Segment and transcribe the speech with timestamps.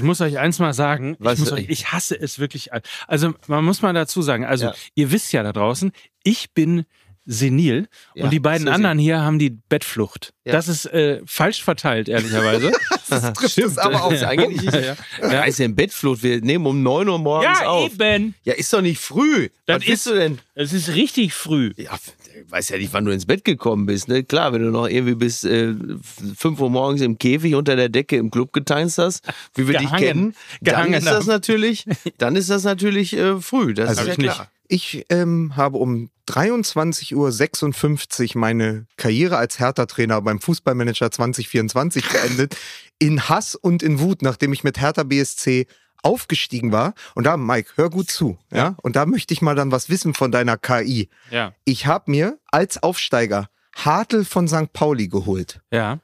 [0.00, 2.70] Ich muss euch eins mal sagen, ich, Was- muss euch, ich hasse es wirklich.
[3.06, 4.74] Also man muss mal dazu sagen, also Ja.
[4.94, 5.92] ihr wisst ja da draußen,
[6.24, 6.86] ich bin
[7.26, 10.32] senil Ja, und die beiden so anderen hier haben die Bettflucht.
[10.44, 10.52] Ja.
[10.52, 12.72] Das ist äh, falsch verteilt, ehrlicherweise.
[13.10, 14.12] Das trifft es aber auch.
[14.12, 14.72] Ist eigentlich nicht.
[14.74, 14.96] ja, ja.
[15.32, 15.42] Ja.
[15.42, 16.22] ist ja im Bettflucht.
[16.22, 17.92] Wir nehmen um 9 Uhr morgens ja, auf.
[18.00, 18.34] eben.
[18.44, 19.48] Ja, ist doch nicht früh.
[19.66, 20.38] Das Was bist ist- du denn?
[20.54, 21.72] Es ist richtig früh.
[21.76, 24.08] Ja, ich weiß ja nicht, wann du ins Bett gekommen bist.
[24.08, 24.24] Ne?
[24.24, 25.74] Klar, wenn du noch irgendwie bis äh,
[26.36, 29.24] 5 Uhr morgens im Käfig unter der Decke im Club geteinst hast,
[29.54, 30.04] wie wir dich Gehangen.
[30.04, 31.84] kennen, dann ist das natürlich,
[32.18, 33.74] dann ist das natürlich äh, früh.
[33.74, 34.34] Das Also ist ja ich nicht.
[34.34, 34.50] klar.
[34.72, 37.14] Ich ähm, habe um 23.56
[38.36, 42.56] Uhr meine Karriere als Hertha-Trainer beim Fußballmanager 2024 beendet.
[43.00, 45.66] In Hass und in Wut, nachdem ich mit Hertha BSC
[46.02, 46.94] aufgestiegen war.
[47.14, 48.38] Und da, Mike, hör gut zu.
[48.52, 48.74] Ja.
[48.82, 51.08] Und da möchte ich mal dann was wissen von deiner KI.
[51.30, 54.72] Ja, Ich habe mir als Aufsteiger Hartl von St.
[54.72, 55.60] Pauli geholt.
[55.70, 55.98] ja.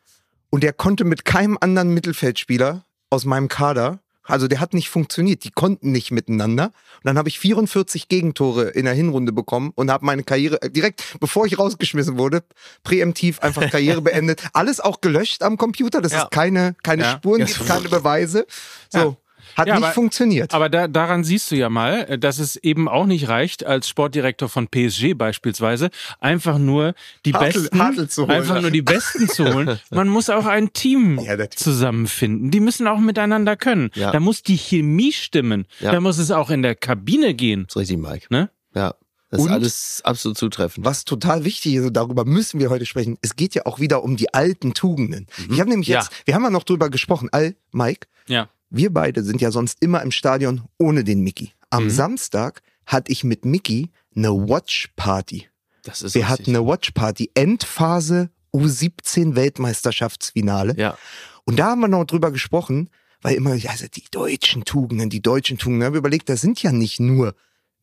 [0.48, 5.44] Und der konnte mit keinem anderen Mittelfeldspieler aus meinem Kader, also der hat nicht funktioniert,
[5.44, 6.66] die konnten nicht miteinander.
[6.66, 10.70] Und dann habe ich 44 Gegentore in der Hinrunde bekommen und habe meine Karriere äh,
[10.70, 12.42] direkt, bevor ich rausgeschmissen wurde,
[12.84, 14.42] präemptiv einfach Karriere beendet.
[14.52, 16.24] Alles auch gelöscht am Computer, dass Ja.
[16.24, 17.12] es keine, keine Ja.
[17.12, 17.46] Spuren Ja.
[17.66, 18.46] keine Beweise.
[18.88, 19.16] So.
[19.56, 20.52] Hat Ja, nicht aber- funktioniert.
[20.54, 23.88] Aber da, daran siehst du ja mal, äh, dass es eben auch nicht reicht, als
[23.88, 25.90] Sportdirektor von PSG beispielsweise,
[26.20, 28.30] einfach nur die Hartl- Besten, Hartl zu holen.
[28.32, 29.80] einfach nur die Besten zu holen.
[29.90, 32.50] Man muss auch ein Team Ja, zusammenfinden.
[32.50, 33.90] Die müssen auch miteinander können.
[33.94, 34.10] Ja.
[34.12, 35.66] Da muss die Chemie stimmen.
[35.80, 37.64] Da muss es auch in der Kabine gehen.
[37.66, 38.26] Das ist richtig, Mike.
[38.30, 38.50] Ne?
[38.74, 38.94] Ja.
[39.30, 40.86] Das ist alles absolut zutreffend.
[40.86, 44.04] Was total wichtig ist, und darüber müssen wir heute sprechen, es geht ja auch wieder
[44.04, 45.26] um die alten Tugenden.
[45.50, 45.98] Ich habe nämlich Ja.
[45.98, 48.48] jetzt, wir haben ja noch drüber gesprochen, all, Mike, Ja.
[48.70, 51.52] Wir beide sind ja sonst immer im Stadion ohne den Mickey.
[51.70, 51.90] Am Mhm.
[51.90, 55.48] Samstag hatte ich mit Mickey eine Watch Party.
[55.82, 56.46] Das ist Wir richtig.
[56.46, 60.74] hatten eine Watch Party, Endphase U17 Weltmeisterschaftsfinale.
[60.76, 60.96] Ja.
[61.44, 62.90] Und da haben wir noch drüber gesprochen,
[63.22, 66.62] weil immer, also die deutschen Tugenden, die deutschen Tugenden, da haben wir überlegt, das sind
[66.62, 67.34] ja nicht nur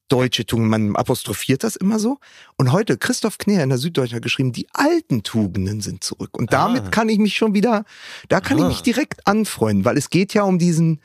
[0.09, 2.19] deutsche Tugenden, man apostrophiert das immer so.
[2.57, 6.37] Und heute, Christoph Kner in der Süddeutschen hat geschrieben, die alten Tugenden sind zurück.
[6.37, 6.89] Und damit Ah.
[6.89, 7.85] kann ich mich schon wieder,
[8.29, 8.67] da kann ich Ah.
[8.67, 10.99] mich direkt anfreunden, weil es geht ja um diesen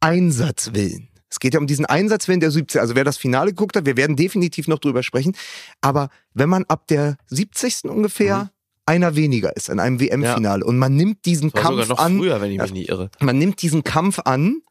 [0.00, 1.08] Einsatzwillen.
[1.30, 2.80] Es geht ja um diesen Einsatzwillen der 17.
[2.80, 5.36] Also wer das Finale geguckt hat, wir werden definitiv noch drüber sprechen.
[5.82, 7.90] Aber wenn man ab der 70.
[7.90, 8.48] ungefähr Mhm.
[8.86, 12.16] einer weniger ist in einem WM-Finale und man nimmt diesen War sogar Kampf noch an,
[12.18, 12.62] früher, wenn ich Ja.
[12.62, 13.10] mich nicht irre.
[13.20, 14.62] man nimmt diesen Kampf an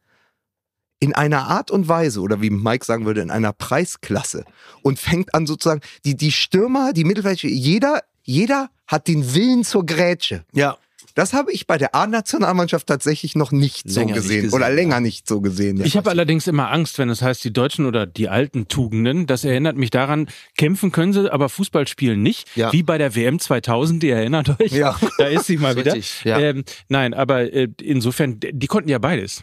[1.00, 4.44] in einer Art und Weise oder wie Mike sagen würde, in einer Preisklasse
[4.82, 9.86] und fängt an sozusagen die die Stürmer, die Mittelfeldspieler, jeder jeder hat den Willen zur
[9.86, 10.44] Grätsche.
[10.52, 10.76] Ja.
[11.14, 14.70] Das habe ich bei der A-Nationalmannschaft tatsächlich noch nicht so Länger nicht gesehen, gesehen, oder
[14.70, 15.00] länger ja.
[15.00, 15.78] nicht so gesehen.
[15.78, 15.84] Ja.
[15.84, 19.26] Ich habe allerdings immer Angst, wenn es heißt, die Deutschen oder die alten Tugenden.
[19.26, 22.54] Das erinnert mich daran, kämpfen können sie, aber Fußball spielen nicht.
[22.54, 22.72] Ja.
[22.72, 24.70] Wie bei der WM 2000, ihr erinnert euch.
[24.70, 24.96] Ja.
[25.18, 25.94] Da ist sie mal wieder.
[25.94, 26.38] Richtig, ja.
[26.38, 29.42] Ähm, nein, aber äh, insofern, die konnten ja beides.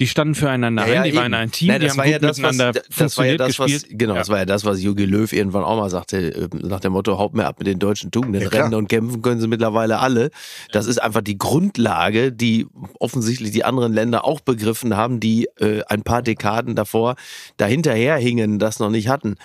[0.00, 2.18] Die standen füreinander ein, die waren ein Team, Nein, die das haben war gut ja
[2.18, 3.98] das, was, miteinander das war ja funktioniert, das, was, gespielt.
[3.98, 4.18] genau, Ja.
[4.18, 7.16] das war ja das, was Jogi Löw irgendwann auch mal sagte, äh, nach dem Motto,
[7.16, 10.30] haut mir ab mit den deutschen Tugenden, Ja, rennen und kämpfen können sie mittlerweile alle.
[10.72, 12.66] Das ist einfach die Grundlage, die
[12.98, 17.14] offensichtlich die anderen Länder auch begriffen haben, die äh, ein paar Dekaden davor
[17.56, 19.36] dahinterher hingen, das noch nicht hatten.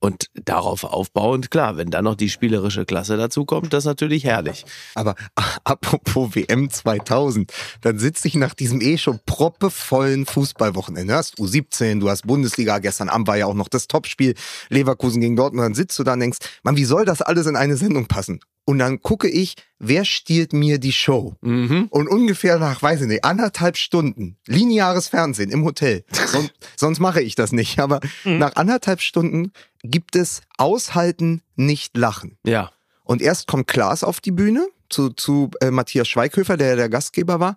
[0.00, 4.24] Und darauf aufbauend, klar, wenn dann noch die spielerische Klasse dazu kommt, das ist natürlich
[4.24, 4.64] herrlich.
[4.94, 5.16] Aber
[5.64, 11.12] apropos WM 2000, dann sitze ich nach diesem eh schon proppevollen Fußballwochenende.
[11.12, 14.34] Du hast U17, du hast Bundesliga, gestern Abend war ja auch noch das Topspiel
[14.68, 15.64] Leverkusen gegen Dortmund.
[15.64, 18.40] Dann sitzt du da und denkst, man, wie soll das alles in eine Sendung passen?
[18.68, 21.36] Und dann gucke ich, wer stiehlt mir die Show?
[21.40, 21.86] Mhm.
[21.88, 26.04] Und ungefähr nach, weiß ich nicht, anderthalb Stunden, lineares Fernsehen im Hotel.
[26.26, 27.78] Sonst, sonst mache ich das nicht.
[27.78, 29.52] Aber nach anderthalb Stunden
[29.82, 32.36] gibt es Aushalten, nicht lachen.
[32.44, 32.70] Ja.
[33.04, 37.40] Und erst kommt Klaas auf die Bühne zu, zu äh, Matthias Schweighöfer, der der Gastgeber
[37.40, 37.56] war.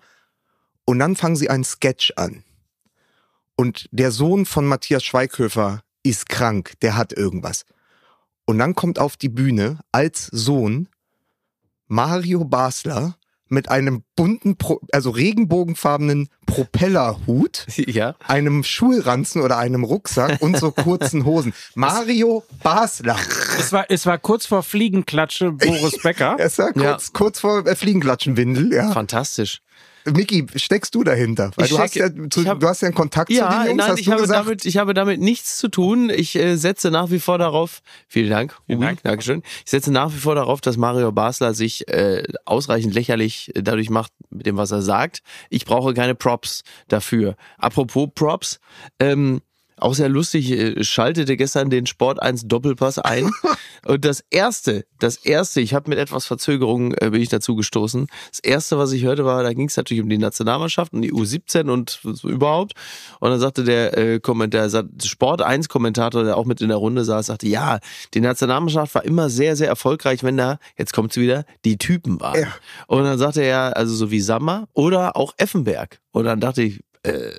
[0.86, 2.46] Und dann fangen sie einen Sketch an.
[3.58, 7.66] Und der Sohn von Matthias Schweighöfer ist krank, der hat irgendwas.
[8.46, 10.88] Und dann kommt auf die Bühne als Sohn
[11.92, 13.16] Mario Basler
[13.50, 18.16] mit einem bunten, Pro also regenbogenfarbenen Propellerhut, Ja.
[18.26, 21.54] einem Schulranzen oder einem Rucksack und so kurzen Hosen.
[21.76, 23.18] Mario Basler.
[23.60, 26.36] Es war, es war kurz vor Fliegenklatsche Boris Becker.
[26.40, 26.92] Es war Ja.
[26.94, 28.90] kurz, kurz vor äh, Fliegenklatschenwindel, ja.
[28.92, 29.62] Fantastisch.
[30.06, 31.52] Micky, steckst du dahinter?
[31.56, 33.68] Weil Ich du hast, ja, zu, hab- du hast ja einen Kontakt zu Ja, den
[33.72, 34.46] Jungs, nein, hast ich du habe, gesagt.
[34.46, 36.10] damit, ich habe damit nichts zu tun.
[36.10, 39.04] Ich äh, setze nach wie vor darauf, vielen Dank, Vielen Uwe, Dank.
[39.04, 39.44] Dankeschön.
[39.64, 44.12] Ich setze nach wie vor darauf, dass Mario Basler sich äh, ausreichend lächerlich dadurch macht,
[44.30, 45.22] mit dem, was er sagt.
[45.50, 47.36] Ich brauche keine Props dafür.
[47.58, 48.60] Apropos Props,
[49.00, 49.42] ähm,
[49.82, 53.32] auch sehr lustig, äh, schaltete gestern den Sport 1 Doppelpass ein.
[53.86, 58.08] Und das erste, das erste, ich habe mit etwas Verzögerung äh, bin ich dazu gestoßen.
[58.30, 61.12] Das erste, was ich hörte, war, da ging es natürlich um die Nationalmannschaft und die
[61.12, 62.74] U17 und so überhaupt.
[63.20, 66.78] Und dann sagte der äh, Kommentar, der Sport 1 Kommentator, der auch mit in der
[66.78, 67.80] Runde saß, sagte, ja,
[68.14, 72.40] die Nationalmannschaft war immer sehr, sehr erfolgreich, wenn da, jetzt kommt's wieder, die Typen waren.
[72.40, 72.48] Ja.
[72.88, 76.00] Und dann sagte er, also so wie Sammer oder auch Effenberg.
[76.12, 77.32] Und dann dachte ich, äh,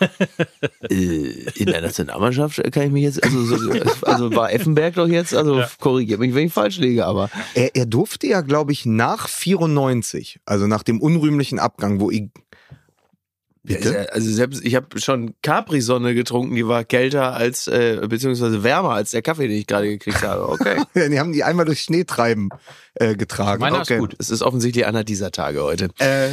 [0.88, 3.72] in der Nationalmannschaft kann ich mich jetzt, also, so,
[4.02, 5.70] also war Effenberg doch jetzt, also Ja.
[5.80, 10.40] korrigiert mich, wenn ich falsch liege, aber Er, er durfte ja, glaube ich, nach 94,
[10.44, 12.28] also nach dem unrühmlichen Abgang, wo ich.
[13.62, 14.12] Bitte?
[14.12, 19.10] Also selbst, ich habe schon Capri-Sonne getrunken, die war kälter als, äh, beziehungsweise wärmer als
[19.10, 20.48] der Kaffee, den ich gerade gekriegt habe.
[20.48, 20.80] Okay.
[21.10, 22.50] Die haben die einmal durch Schneetreiben
[22.94, 23.60] äh, getragen.
[23.60, 23.98] Meiner ist okay.
[23.98, 24.14] gut.
[24.20, 25.88] Es ist offensichtlich einer dieser Tage heute.
[25.98, 26.28] Äh,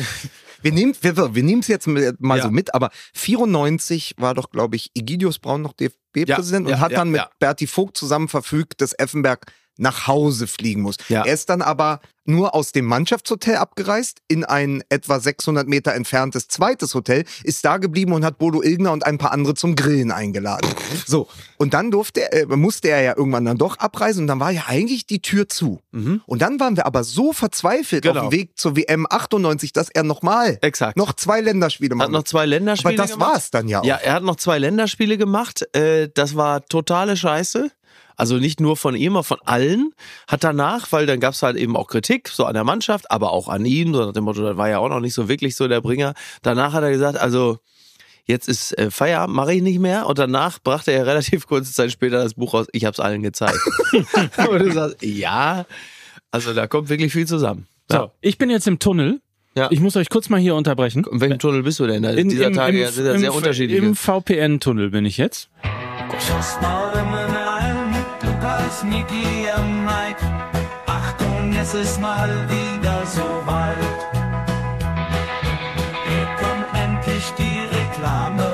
[0.64, 2.44] wir nehmen wir, wir es jetzt mal Ja.
[2.44, 6.92] so mit, aber 94 war doch, glaube ich, Egidius Braun noch DFB-Präsident Ja, und hat
[6.94, 7.22] dann mit.
[7.40, 10.96] Berti Vogt zusammen verfügt, dass Effenberg nach Hause fliegen muss.
[11.10, 11.24] Ja.
[11.26, 16.48] Er ist dann aber nur aus dem Mannschaftshotel abgereist in ein etwa 600 Meter entferntes
[16.48, 20.10] zweites Hotel, ist da geblieben und hat Bodo Ilgner und ein paar andere zum Grillen
[20.12, 20.70] eingeladen.
[21.06, 21.28] So,
[21.58, 24.52] und dann durfte er, äh, musste er ja irgendwann dann doch abreisen und dann war
[24.52, 25.82] ja eigentlich die Tür zu.
[25.92, 28.22] Und dann waren wir aber so verzweifelt Genau.
[28.22, 30.60] auf dem Weg zur WM 98, dass er nochmal
[30.96, 33.34] noch zwei Länderspiele Hat machen noch zwei Länderspiele Aber das gemacht.
[33.34, 33.86] war's dann ja auch.
[33.86, 35.68] Ja, er hat noch zwei Länderspiele gemacht.
[35.76, 37.70] Äh, das war totale Scheiße.
[38.16, 39.94] Also nicht nur von ihm, aber von allen.
[40.28, 43.48] Hat danach, weil dann gab's halt eben auch Kritik, so an der Mannschaft, aber auch
[43.48, 45.68] an ihm, so nach dem Motto, das war ja auch noch nicht so wirklich so
[45.68, 46.14] der Bringer.
[46.42, 47.60] Danach hat er gesagt, also
[48.26, 50.08] jetzt ist äh, Feierabend, mache ich nicht mehr.
[50.08, 53.60] Und danach brachte er relativ kurze Zeit später das Buch raus, ich hab's allen gezeigt.
[54.50, 55.66] Und du sagst, ja,
[56.32, 57.68] also da kommt wirklich viel zusammen.
[57.92, 59.22] So, ich bin jetzt im Tunnel.
[59.56, 59.68] Ja.
[59.70, 61.06] Ich muss euch kurz mal hier unterbrechen.
[61.12, 62.04] In welchem Tunnel bist du denn?
[62.04, 63.78] In, dieser im, Tage im, sind ja im, sehr unterschiedlich.
[63.78, 65.50] Im VPN-Tunnel bin ich jetzt.
[68.74, 69.48] Lukas, Niki,
[69.86, 70.22] Mike.
[70.88, 73.78] Achtung, es ist mal wieder soweit.
[76.08, 78.52] Hier kommt endlich die Reklame.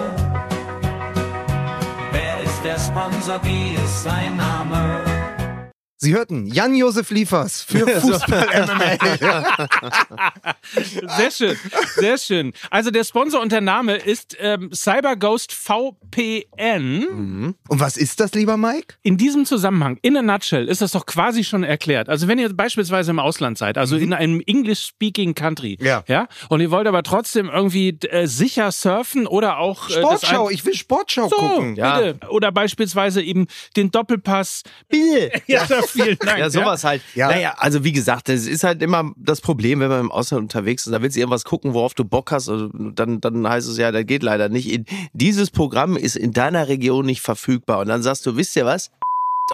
[2.11, 3.39] Wer ist der Sponsor?
[3.43, 4.39] Wie ist sein?
[6.01, 9.67] Sie hörten Jan-Josef Liefers für Fußball MMA.
[11.17, 11.57] Sehr schön,
[11.95, 12.53] sehr schön.
[12.69, 17.53] Also der Sponsor und der Name ist ähm, CyberGhost VPN.
[17.67, 18.95] Und was ist das, lieber Mike?
[19.03, 22.07] In diesem Zusammenhang, in a nutshell, ist das doch quasi schon erklärt.
[22.07, 26.05] Also wenn ihr beispielsweise im Ausland seid, also in einem English-speaking Country, Ja.
[26.07, 30.53] ja, und ihr wollt aber trotzdem irgendwie äh, sicher surfen oder auch äh, Sportschau, ein-
[30.53, 31.75] ich will Sportschau so, gucken.
[31.75, 31.99] Ja.
[31.99, 32.29] bitte.
[32.29, 34.63] Oder beispielsweise eben den Doppelpass.
[34.87, 35.31] Bitte.
[35.47, 36.39] Ja, vielen Dank.
[36.39, 37.01] Ja, sowas halt.
[37.15, 37.29] Ja.
[37.29, 40.85] Naja, also wie gesagt, das ist halt immer das Problem, wenn man im Ausland unterwegs
[40.85, 40.93] ist.
[40.93, 42.49] Da willst du irgendwas gucken, worauf du Bock hast.
[42.49, 44.71] Also dann, dann heißt es ja, das geht leider nicht.
[44.71, 47.79] In, dieses Programm ist in deiner Region nicht verfügbar.
[47.79, 48.91] Und dann sagst du, wisst ihr was?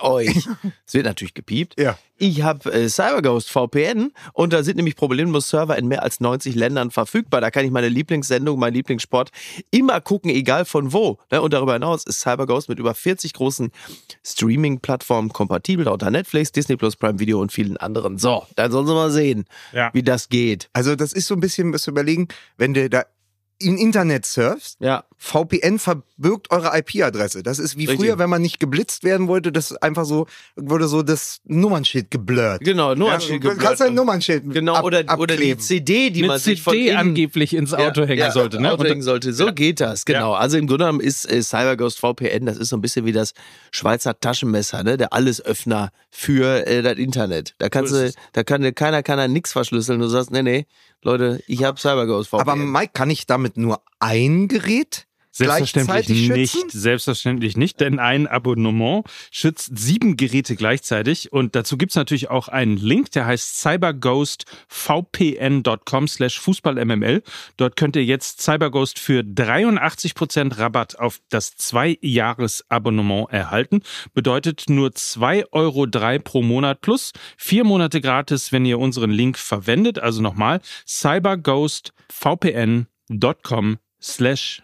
[0.02, 0.48] Euch.
[0.88, 1.80] Es wird natürlich gepiept.
[1.80, 1.98] Ja.
[2.18, 6.56] Ich habe äh, CyberGhost VPN und da sind nämlich problemlos Server in mehr als 90
[6.56, 7.42] Ländern verfügbar.
[7.42, 9.32] Da kann ich meine Lieblingssendung, meinen Lieblingssport
[9.72, 11.18] immer gucken, egal von wo.
[11.32, 11.42] Ne?
[11.42, 13.72] Und darüber hinaus ist CyberGhost mit über 40 großen
[14.24, 18.18] Streaming-Plattformen kompatibel, unter Netflix, Disney Plus, Prime Video und vielen anderen.
[18.18, 19.90] So, dann sollen sie mal sehen, Ja.
[19.94, 20.70] wie das geht.
[20.74, 22.28] Also das ist so ein bisschen, was überlegen,
[22.58, 23.06] wenn du da
[23.60, 27.42] im Internet surfst, Ja, VPN verbirgt eure IP-Adresse.
[27.42, 28.00] Das ist wie Richtig.
[28.00, 32.62] früher, wenn man nicht geblitzt werden wollte, das einfach so, wurde so das Nummernschild geblurrt.
[32.64, 33.82] genau, nur Ja, Schild du kannst geblurrt.
[33.82, 35.58] ein Nummernschild Genau, ab, oder, oder die.
[35.58, 38.62] CD, die Mit man sich von CD innen angeblich ins Auto Ja, hängen ja, sollte.
[38.62, 38.72] Ne?
[38.72, 39.34] Auto Und- hängen sollte.
[39.34, 40.34] So geht das, genau.
[40.34, 43.34] Also im Grunde genommen ist äh, CyberGhost VPN, das ist so ein bisschen wie das
[43.72, 44.98] Schweizer Taschenmesser, ne?
[44.98, 47.56] Der Allesöffner für äh, das Internet.
[47.58, 50.00] Da kannst du, da kann keiner da nichts verschlüsseln.
[50.00, 50.66] Du sagst, nee, nee,
[51.06, 52.40] Leute, ich habe CyberGhost VPN.
[52.42, 55.05] Aber Mike, kann ich damit nur ein Gerät
[55.38, 56.54] Selbstverständlich nicht.
[56.54, 56.70] schützen?
[56.70, 62.78] Selbstverständlich nicht, denn ein Abonnement schützt sieben Geräte gleichzeitig und dazu gibt's natürlich auch einen
[62.78, 67.22] Link, der heißt cyberghostvpn.com slash fußballmml.
[67.58, 73.82] Dort könnt ihr jetzt CyberGhost für 83% Rabatt auf das Zwei-Jahres-Abonnement erhalten.
[74.14, 75.86] Bedeutet nur 2,03 Euro
[76.20, 80.00] pro Monat plus vier Monate gratis, wenn ihr unseren Link verwendet.
[80.00, 84.62] Also nochmal cyberghostvpn.com slash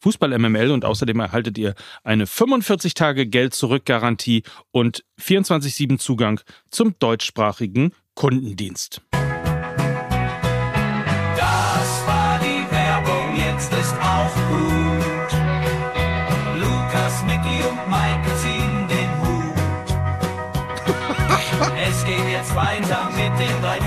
[0.00, 1.74] Fußball MML und außerdem erhaltet ihr
[2.04, 6.40] eine 45 Tage Geld zurück Garantie und 24/7 Zugang
[6.70, 9.00] zum deutschsprachigen Kundendienst.
[11.36, 15.32] Das war die Werbung, jetzt ist auch gut.
[16.60, 19.58] Lukas, Mickey und Mike ziehen den Hut.
[21.88, 23.78] es geht jetzt weiter mit den drei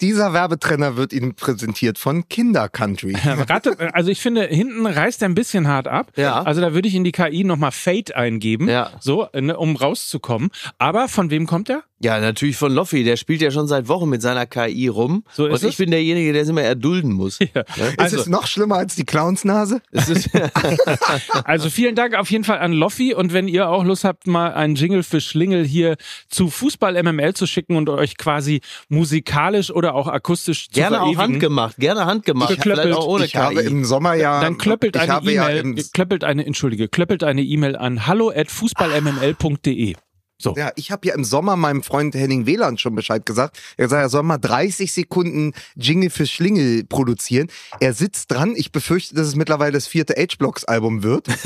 [0.00, 3.14] Dieser Werbetrenner wird Ihnen präsentiert von Kinder Country.
[3.24, 6.12] Rate, also ich finde, hinten reißt er ein bisschen hart ab.
[6.16, 6.42] Ja.
[6.42, 8.90] Also da würde ich in die KI nochmal Fate eingeben, Ja.
[9.00, 10.50] so, ne, um rauszukommen.
[10.78, 11.82] Aber von wem kommt er?
[12.00, 13.02] Ja, natürlich von Loffi.
[13.02, 15.24] Der spielt ja schon seit Wochen mit seiner KI rum.
[15.32, 15.78] So ist und ich es.
[15.78, 17.38] bin derjenige, der es immer erdulden muss.
[17.54, 17.62] Ja.
[17.62, 19.80] Ist Also, es noch schlimmer als die Clownsnase?
[19.90, 20.28] Es ist,
[21.44, 24.52] also vielen Dank auf jeden Fall an Loffi und wenn ihr auch Lust habt, mal
[24.52, 25.96] einen Jingle für Schlingel hier
[26.28, 31.04] zu Fußball MML zu schicken und euch quasi musikalisch oder auch akustisch zu gerne auch
[31.04, 31.76] verewigen, handgemacht.
[31.78, 32.50] Gerne handgemacht.
[32.50, 32.86] Geklöppelt.
[32.86, 33.66] Vielleicht auch ohne ich habe KI.
[33.66, 34.40] im Sommer ja.
[34.40, 38.06] dann klöppelt ich eine habe ja E-Mail, im, klöppelt eine, entschuldige, klöppelt eine E-Mail an
[38.06, 39.94] hallo at fußballmml.de.
[40.40, 40.54] So.
[40.56, 43.58] Ja, ich habe ja im Sommer meinem Freund Henning Wieland schon Bescheid gesagt.
[43.76, 47.48] Er hat gesagt, er soll mal 30 Sekunden Jingle für Schlingel produzieren.
[47.80, 48.54] Er sitzt dran.
[48.56, 51.26] Ich befürchte, dass es mittlerweile das vierte H-Blocks-Album wird.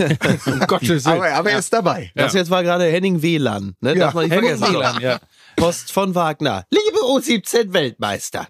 [0.47, 1.17] Um Gottes Willen.
[1.17, 2.11] aber, aber er ist dabei.
[2.15, 3.77] Das jetzt war gerade Henning WLAN.
[3.81, 3.91] Ne?
[3.91, 4.75] Ja, Darf man nicht Henning vergessen.
[4.75, 5.21] Wieland, ja.
[5.57, 6.67] Post von Wagner.
[6.71, 8.49] Liebe U17 Weltmeister.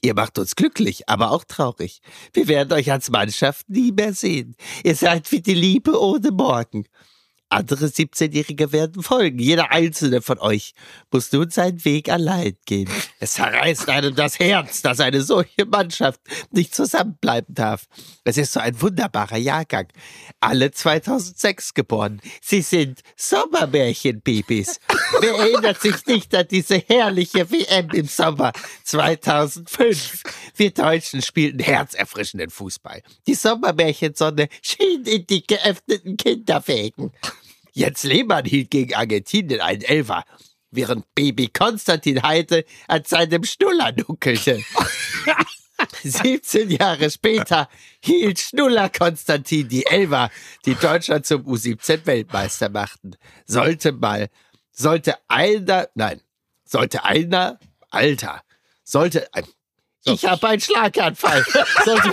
[0.00, 2.00] Ihr macht uns glücklich, aber auch traurig.
[2.32, 4.56] Wir werden euch als Mannschaft nie mehr sehen.
[4.82, 6.86] Ihr seid wie die Liebe ohne Morgen.
[7.52, 9.38] Andere 17-Jährige werden folgen.
[9.38, 10.72] Jeder einzelne von euch
[11.10, 12.88] muss nun seinen Weg allein gehen.
[13.20, 17.84] Es zerreißt einem das Herz, dass eine solche Mannschaft nicht zusammenbleiben darf.
[18.24, 19.88] Es ist so ein wunderbarer Jahrgang.
[20.40, 22.22] Alle 2006 geboren.
[22.40, 24.80] Sie sind Sommermärchenbabys.
[25.20, 28.52] Wer erinnert sich nicht an diese herrliche WM im Sommer
[28.84, 30.22] 2005?
[30.56, 33.02] Wir Deutschen spielten herzerfrischenden Fußball.
[33.26, 37.12] Die Sommermärchensonne schien in die geöffneten Kinderwägen.
[37.72, 40.24] Jens Lehmann hielt gegen Argentinien einen Elfer,
[40.70, 44.62] während Baby Konstantin Heide an seinem Schnuller nuckelte.
[46.04, 47.68] 17 Jahre später
[48.04, 50.30] hielt Schnuller Konstantin die Elfer,
[50.64, 53.12] die Deutschland zum U17-Weltmeister machten.
[53.46, 54.28] Sollte mal,
[54.70, 56.20] sollte einer, nein,
[56.64, 57.58] sollte einer,
[57.90, 58.42] Alter,
[58.84, 59.46] sollte, ein-
[60.04, 61.44] ich habe einen Schlaganfall.
[61.84, 62.12] Sollte,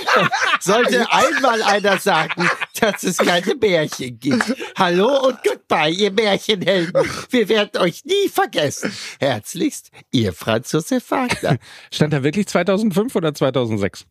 [0.59, 4.43] sollte einmal einer sagen, dass es keine Märchen gibt.
[4.77, 6.93] Hallo und goodbye, ihr Märchenhelden.
[7.29, 8.91] Wir werden euch nie vergessen.
[9.19, 11.57] Herzlichst, ihr Franz Josef Wagner.
[11.91, 14.05] Stand da wirklich 2005 oder 2006?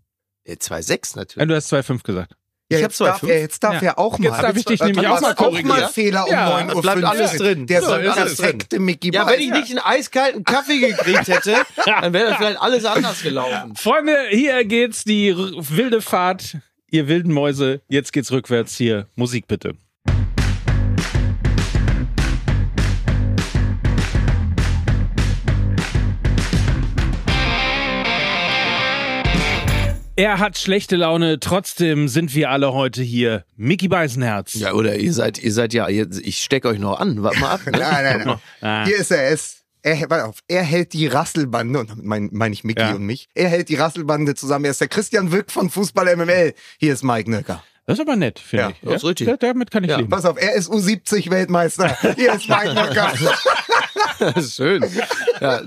[0.45, 1.49] Äh, 2,6 Ja, natürlich.
[1.49, 2.33] du hast 2005 gesagt.
[2.71, 3.29] Ja, jetzt, darf 2,5.
[3.31, 3.89] er, jetzt darf Ja.
[3.89, 4.25] er auch mal.
[4.29, 5.69] Jetzt darf ich dich nämlich auch mal hast auch korrigieren.
[5.69, 6.83] mal Fehler um Ja, 9 Uhr.
[6.83, 7.67] bleibt alles drin.
[7.67, 11.57] Der So ist perfekte Mickey Ja, wenn ich nicht einen eiskalten Kaffee gekriegt hätte,
[11.87, 13.75] dann wäre das vielleicht alles anders gelaufen.
[13.77, 16.59] Freunde, hier geht's die wilde Fahrt,
[16.91, 17.81] ihr wilden Mäuse.
[17.89, 19.07] Jetzt geht's rückwärts hier.
[19.17, 19.73] Musik bitte.
[30.19, 33.45] Er hat schlechte Laune, trotzdem sind wir alle heute hier.
[33.55, 34.55] Mickey Beisenherz.
[34.55, 37.23] Ja, oder ihr seid, ihr seid ja, ich stecke euch noch an.
[37.23, 37.61] Warte mal ab.
[37.67, 37.71] Ne?
[37.79, 38.39] Nein, nein, nein.
[38.61, 38.85] Ah.
[38.85, 39.63] Hier ist er es.
[39.81, 42.95] Er, warte auf, er hält die Rasselbande, und damit meine mein ich Mickey Ja.
[42.95, 44.65] und mich, er hält die Rasselbande zusammen.
[44.65, 46.53] Er ist der Christian Wick von Fußball MML.
[46.81, 47.63] Hier ist Mike Nöcker.
[47.89, 48.77] Das ist aber nett, finde Ja, ich.
[48.83, 49.27] das ist richtig.
[49.29, 49.97] Da- Damit kann ich Ja.
[49.97, 50.11] leben.
[50.11, 51.97] Pass auf, er ist U70 Weltmeister.
[52.17, 52.47] Hier ist
[54.37, 54.85] ist schön.
[55.41, 55.63] Ja,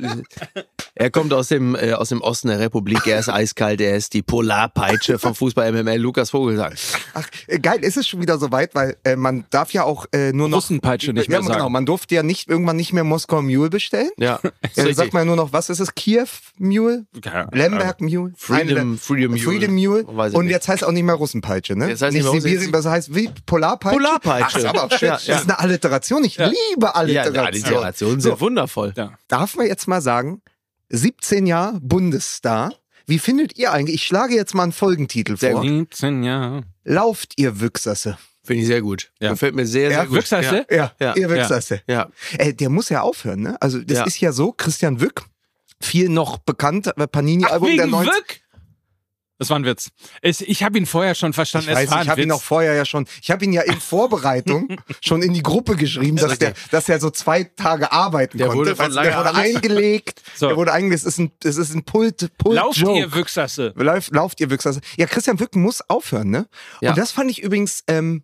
[0.93, 3.07] er kommt aus dem, äh, aus dem Osten der Republik.
[3.07, 3.81] Er ist eiskalt.
[3.81, 5.97] Er ist die Polarpeitsche vom Fußball MML.
[5.97, 6.73] Lukas Vogelsang.
[7.15, 10.31] Ach, äh, geil, ist es schon wieder soweit, weil äh, man darf ja auch äh,
[10.31, 10.57] nur noch...
[10.57, 11.53] Russenpeitsche nicht ja, mehr sagen.
[11.59, 14.11] Genau, man durfte ja nicht irgendwann nicht mehr Moskau Mule bestellen.
[14.17, 14.51] Ja, Ja,
[14.83, 14.95] richtig.
[14.95, 15.95] sagt man ja nur noch, was ist es?
[15.95, 16.27] Kiew
[16.59, 17.05] Mule?
[17.23, 18.33] Ja, Lemberg Mule?
[18.37, 19.41] Freedom- Freedom Mule.
[19.43, 20.03] Freedom Mule.
[20.33, 21.87] Und jetzt heißt auch nicht mehr Russenpeitsche, ne?
[21.89, 23.29] Jetzt heißt nicht nicht mehr Sibirien, was heißt wie?
[23.45, 23.97] Polarpeitsche?
[23.97, 24.45] Polarpeitsche.
[24.49, 25.07] Ach, ist aber auch schön.
[25.09, 25.35] Ja, Das ja.
[25.37, 26.23] ist eine Alliteration.
[26.23, 26.51] Ich liebe
[26.81, 27.33] Ja, Alliteration.
[27.33, 28.93] die Alliterationen sind wundervoll.
[28.95, 29.13] Ja.
[29.27, 30.41] Darf man jetzt mal sagen,
[30.89, 32.73] 17 Jahre Bundesstar.
[33.07, 33.95] Wie findet ihr eigentlich?
[33.95, 35.49] Ich schlage jetzt mal einen Folgentitel vor.
[35.61, 35.63] gut.
[35.95, 36.63] 17 Jahre.
[36.83, 38.17] Lauft ihr Wüchsasse?
[38.43, 39.11] Finde ich sehr gut.
[39.19, 39.31] Ja.
[39.31, 40.15] Gefällt mir sehr, sehr Ja, gut.
[40.15, 40.65] Wirkseiste?
[40.71, 41.81] Ja, Ja, ihr Wüchsasse.
[41.87, 42.09] Ja.
[42.37, 43.57] Äh, der muss ja aufhören, ne?
[43.61, 44.03] Also das Ja.
[44.05, 45.23] ist ja so, Christian Wück,
[45.79, 48.39] viel noch bekannt, Panini-Album der Wegen 90 Wück?
[49.41, 49.89] Das war ein Witz.
[50.21, 51.71] Ich, ich habe ihn vorher schon verstanden.
[51.71, 53.73] Ich es weiß, ich habe ihn auch vorher ja schon, ich habe ihn ja in
[53.81, 58.49] Vorbereitung schon in die Gruppe geschrieben, dass der, dass er so zwei Tage arbeiten Der
[58.49, 58.59] konnte.
[58.59, 60.49] wurde von der wurde eingelegt, So.
[60.49, 62.99] der wurde eingelegt, es ist ein, es ist ein Pult, Pult Lauft Joke.
[62.99, 63.73] ihr Wüchsasse.
[63.75, 64.79] Läuft, lauft ihr Wüchser.
[64.95, 66.47] Ja, Christian Wück muss aufhören, ne?
[66.79, 66.91] Ja.
[66.91, 68.23] Und das fand ich übrigens, ähm,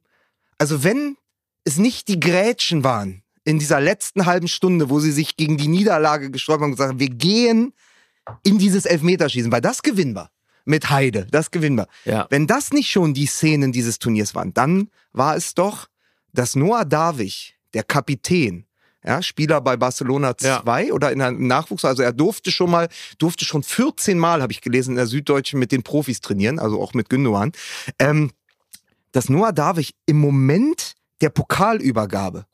[0.59, 1.17] also wenn
[1.63, 5.67] es nicht die Grätschen waren in dieser letzten halben Stunde, wo sie sich gegen die
[5.67, 7.74] Niederlage gesträubt haben und gesagt haben, wir gehen
[8.43, 10.29] in dieses Elfmeterschießen, weil das gewinnen wir.
[10.67, 11.88] Mit Heide, das gewinnen wir.
[12.03, 12.27] Ja.
[12.29, 15.88] Wenn das nicht schon die Szenen dieses Turniers waren, dann war es doch,
[16.33, 18.65] dass Noah Davich, der Kapitän,
[19.01, 20.62] ja, Spieler bei Barcelona Ja.
[20.62, 24.51] 2 oder in einem Nachwuchs, also er durfte schon mal, durfte schon 14 Mal, habe
[24.51, 27.53] ich gelesen, in der Süddeutschen mit den Profis trainieren, also auch mit Gündogan,
[27.97, 28.31] ähm,
[29.13, 32.45] dass Noah Davich im Moment der Pokalübergabe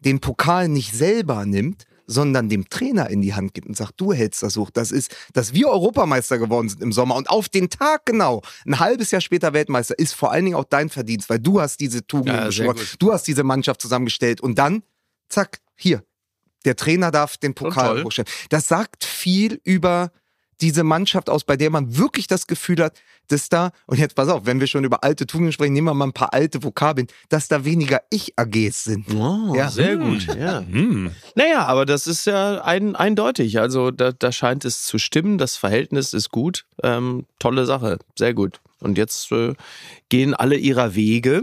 [0.00, 4.12] den Pokal nicht selber nimmt, sondern dem Trainer in die Hand gibt und sagt, du
[4.12, 4.70] hältst das hoch.
[4.70, 8.78] Das ist, dass wir Europameister geworden sind im Sommer und auf den Tag genau, ein
[8.78, 12.06] halbes Jahr später Weltmeister, ist vor allen Dingen auch dein Verdienst, weil du hast diese
[12.06, 14.82] Tugenden Ja, du hast diese Mannschaft zusammengestellt und dann,
[15.28, 16.02] zack, hier,
[16.64, 18.28] der Trainer darf den Pokal hochstellen.
[18.50, 20.12] Das sagt viel über
[20.62, 22.94] diese Mannschaft aus, bei der man wirklich das Gefühl hat,
[23.28, 25.94] dass da, und jetzt pass auf, wenn wir schon über alte Tugenden sprechen, nehmen wir
[25.94, 29.06] mal ein paar alte Vokabeln, dass da weniger Ich-AGs sind.
[29.14, 29.68] Oh, Ja.
[29.70, 30.26] sehr gut.
[30.38, 30.60] Ja.
[30.60, 31.10] Hm.
[31.34, 33.58] Naja, aber das ist ja ein, eindeutig.
[33.60, 35.38] Also da, da scheint es zu stimmen.
[35.38, 36.64] Das Verhältnis ist gut.
[36.82, 37.98] Ähm, tolle Sache.
[38.16, 38.60] Sehr gut.
[38.80, 39.54] Und jetzt äh,
[40.08, 41.42] gehen alle ihrer Wege.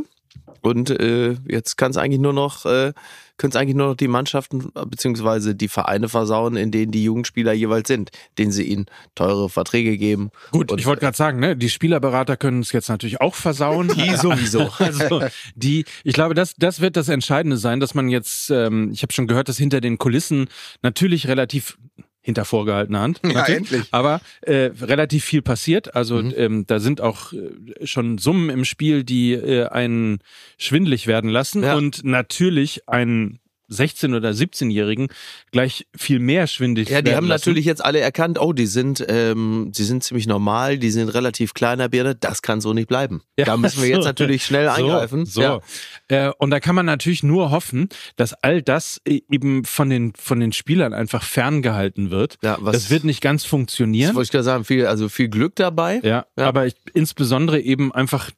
[0.62, 2.94] Und äh, jetzt kann es eigentlich nur noch, äh,
[3.40, 7.04] können es eigentlich nur noch die Mannschaften äh, beziehungsweise die Vereine versauen, in denen die
[7.04, 10.30] Jugendspieler jeweils sind, denen sie ihnen teure Verträge geben.
[10.52, 13.88] Gut, Und- ich wollte gerade sagen, ne, die Spielerberater können es jetzt natürlich auch versauen.
[13.88, 14.70] Die sowieso.
[14.80, 15.22] Also
[15.56, 19.14] die, ich glaube, das, das wird das Entscheidende sein, dass man jetzt, ähm, ich habe
[19.14, 20.48] schon gehört, dass hinter den Kulissen
[20.82, 21.78] natürlich relativ
[22.22, 23.88] hinter vorgehaltener Hand, Ja, endlich.
[23.92, 25.96] aber äh, relativ viel passiert.
[25.96, 30.20] Also ähm, da sind auch äh, schon Summen im Spiel, die äh, einen
[30.58, 31.76] schwindlig werden lassen Ja.
[31.76, 35.08] und natürlich einen 16- oder 17-Jährigen
[35.52, 37.40] gleich viel mehr schwindlig Ja, die haben lassen.
[37.42, 41.54] natürlich jetzt alle erkannt, oh, die sind, ähm, die sind ziemlich normal, die sind relativ
[41.54, 43.22] kleiner Birne, das kann so nicht bleiben.
[43.38, 43.96] Ja, da müssen wir so.
[43.96, 45.26] jetzt natürlich schnell eingreifen.
[45.26, 45.60] So, Ja.
[46.08, 50.14] Äh, und da kann man natürlich nur hoffen, dass all das e- eben von den,
[50.16, 52.38] von den Spielern einfach ferngehalten wird.
[52.42, 54.16] Ja, was- das wird nicht ganz Das funktionieren.
[54.16, 56.00] wollte ich gerade sagen, viel, also viel Glück dabei.
[56.04, 56.48] Ja, Ja.
[56.48, 58.32] aber ich, insbesondere eben einfach,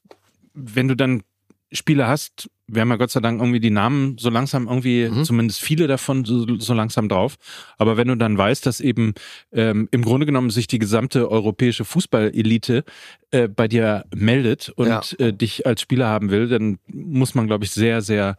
[0.53, 1.23] wenn du dann
[1.71, 5.23] Spiele hast, wir haben ja Gott sei Dank irgendwie die Namen so langsam irgendwie, Mhm.
[5.25, 7.35] zumindest viele davon so, so langsam drauf.
[7.77, 9.13] Aber wenn du dann weißt, dass eben
[9.51, 12.83] ähm, im Grunde genommen sich die gesamte europäische Fußballelite
[13.31, 15.01] äh, bei dir meldet und Ja.
[15.19, 18.35] äh, dich als Spieler haben will, dann muss man, glaube ich, sehr, sehr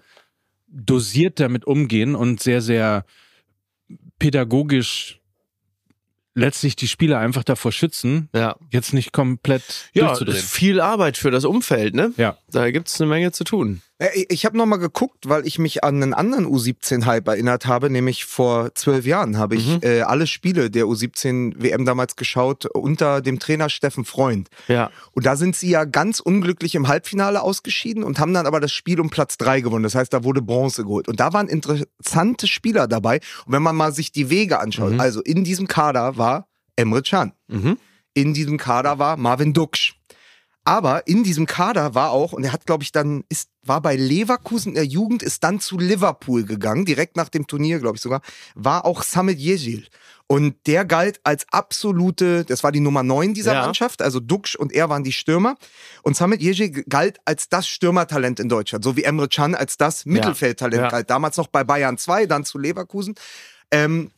[0.68, 3.04] dosiert damit umgehen und sehr, sehr
[4.18, 5.18] pädagogisch
[6.34, 10.38] letztlich die Spieler einfach davor schützen, Ja, jetzt nicht komplett ja durchzudrehen.
[10.38, 12.12] ist viel Arbeit für das Umfeld, ne?
[12.16, 12.38] Ja.
[12.50, 13.82] Da gibt's eine Menge zu tun.
[14.02, 18.24] Äh, Ich habe nochmal geguckt, weil ich mich an einen anderen U17-Hype erinnert habe, nämlich
[18.24, 19.78] vor zwölf Jahren habe ich Mhm.
[19.82, 24.48] äh, alle Spiele der U17-WM damals geschaut unter dem Trainer Steffen Freund.
[24.68, 24.90] Ja.
[25.12, 28.72] Und da sind sie ja ganz unglücklich im Halbfinale ausgeschieden und haben dann aber das
[28.72, 29.84] Spiel um Platz drei gewonnen.
[29.84, 31.08] Das heißt, da wurde Bronze geholt.
[31.08, 33.20] Und da waren interessante Spieler dabei.
[33.46, 35.00] Und wenn man mal sich die Wege anschaut, Mhm.
[35.00, 37.32] also in diesem Kader war Emre Can.
[37.48, 37.78] Mhm.
[38.14, 39.94] In diesem Kader war Marvin Duksch.
[40.64, 43.96] Aber in diesem Kader war auch, und er hat, glaube ich, dann, ist, war bei
[43.96, 48.02] Leverkusen in der Jugend, ist dann zu Liverpool gegangen, direkt nach dem Turnier, glaube ich
[48.02, 48.20] sogar,
[48.54, 49.86] war auch Samet Yejil.
[50.28, 53.62] Und der galt als absolute, das war die Nummer 9 dieser Ja.
[53.64, 55.56] Mannschaft, also Duksch und er waren die Stürmer.
[56.02, 60.06] Und Samet Yejil galt als das Stürmertalent in Deutschland, so wie Emre Can als das
[60.06, 60.88] Mittelfeldtalent Ja.
[60.88, 61.10] galt.
[61.10, 63.14] Damals noch bei Bayern 2, dann zu Leverkusen.
[63.72, 64.10] Ähm,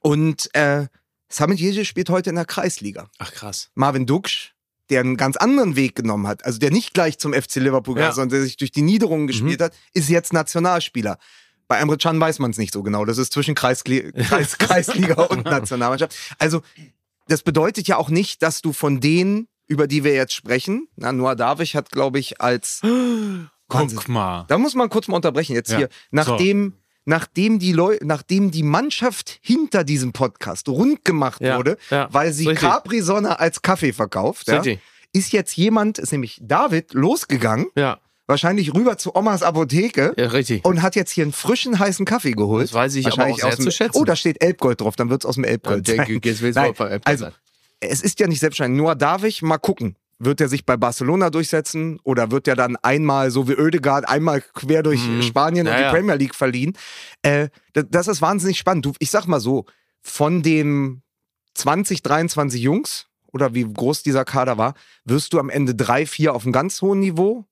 [0.00, 0.86] und äh,
[1.28, 3.08] Samet Yejil spielt heute in der Kreisliga.
[3.18, 3.70] Ach krass.
[3.74, 4.52] Marvin Duksch,
[4.90, 8.06] der einen ganz anderen Weg genommen hat, also der nicht gleich zum FC Liverpool Ja.
[8.06, 11.18] ging, sondern der sich durch die Niederungen gespielt hat, ist jetzt Nationalspieler.
[11.68, 13.04] Bei Emre Can weiß man es nicht so genau.
[13.04, 16.16] Das ist zwischen Kreiskli Kreis Kreisliga und Nationalmannschaft.
[16.38, 16.62] Also,
[17.28, 21.10] das bedeutet ja auch nicht, dass du von denen, über die wir jetzt sprechen, na,
[21.10, 23.48] Noah Davich hat, glaube ich, als Wahnsinn.
[23.98, 24.44] Guck mal.
[24.46, 25.78] Da muss man kurz mal unterbrechen jetzt Ja.
[25.78, 25.88] hier.
[26.12, 26.74] Nachdem,
[27.06, 32.32] nachdem die Leu nachdem die Mannschaft hinter diesem Podcast rund gemacht Ja, wurde, ja, weil
[32.32, 32.68] sie richtig.
[32.68, 34.62] Capri-Sonne als Kaffee verkauft, ja,
[35.12, 37.66] ist jetzt jemand, ist nämlich David, losgegangen,
[38.26, 40.14] wahrscheinlich rüber zu Omas Apotheke
[40.64, 42.64] und hat jetzt hier einen frischen, heißen Kaffee geholt.
[42.64, 43.98] Das weiß ich aber Wahrscheinlich auch sehr aus dem, zu schätzen.
[43.98, 46.06] Oh, da steht Elbgold drauf, dann wird es aus dem Elbgold Ja, sein.
[46.20, 47.32] der- jetzt Nein, also, sein.
[47.80, 48.82] es ist ja nicht selbstverständlich.
[48.82, 49.96] Nur darf ich mal gucken.
[50.18, 54.40] Wird er sich bei Barcelona durchsetzen oder wird er dann einmal, so wie Oedegaard, einmal
[54.40, 55.22] quer durch Mhm.
[55.22, 55.90] Spanien Ja, und die ja.
[55.90, 56.76] Premier League verliehen?
[57.22, 58.86] Äh, das, ist wahnsinnig spannend.
[58.86, 59.66] Du, ich sag mal so,
[60.00, 61.02] von den
[61.54, 64.74] 20, 23 Jungs oder wie groß dieser Kader war,
[65.04, 67.44] wirst du am Ende drei, vier auf einem ganz hohen Niveau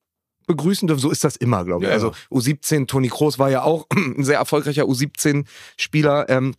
[0.46, 1.00] begrüßen dürfen.
[1.00, 1.88] So ist das immer, glaube ich.
[1.88, 1.94] Ja.
[1.94, 6.28] Also U17, Toni Kroos war ja auch ein sehr erfolgreicher U17-Spieler.
[6.28, 6.54] Ähm,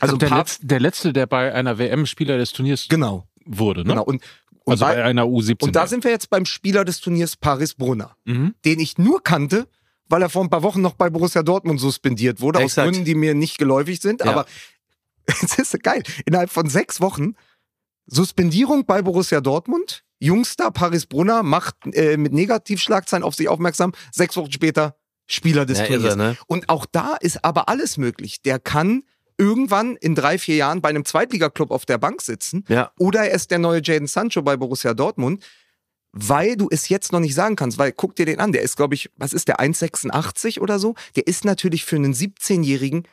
[0.00, 3.88] also der, Letz-, der letzte, der bei einer WM Spieler des Turniers genau, wurde, ne?
[3.90, 4.04] genau.
[4.04, 4.22] Und,
[4.68, 5.62] und, Also bei, einer U17.
[5.64, 8.54] und da sind wir jetzt beim Spieler des Turniers Paris Brunner, mhm.
[8.64, 9.66] den ich nur kannte,
[10.08, 12.86] weil er vor ein paar Wochen noch bei Borussia Dortmund suspendiert wurde, Exakt.
[12.86, 14.20] aus Gründen, die mir nicht geläufig sind.
[14.24, 14.30] Ja.
[14.30, 14.46] Aber
[15.26, 16.02] es ist geil.
[16.26, 17.34] Innerhalb von sechs Wochen
[18.06, 20.04] Suspendierung bei Borussia Dortmund.
[20.20, 23.92] Jungstar Paris Brunner macht äh, mit Negativschlagzeilen auf sich aufmerksam.
[24.12, 26.04] Sechs Wochen später Spieler des Ja, Turniers.
[26.14, 26.36] irre, ne?
[26.46, 28.42] Und auch da ist aber alles möglich.
[28.42, 29.04] Der kann
[29.38, 32.92] irgendwann in drei, vier Jahren bei einem Zweitligaklub auf der Bank sitzen Ja.
[32.98, 35.44] oder er ist der neue Jaden Sancho bei Borussia Dortmund,
[36.12, 38.76] weil du es jetzt noch nicht sagen kannst, weil guck dir den an, der ist,
[38.76, 40.94] glaube ich, was ist der, 1,86 oder so?
[41.16, 43.04] Der ist natürlich für einen 17-Jährigen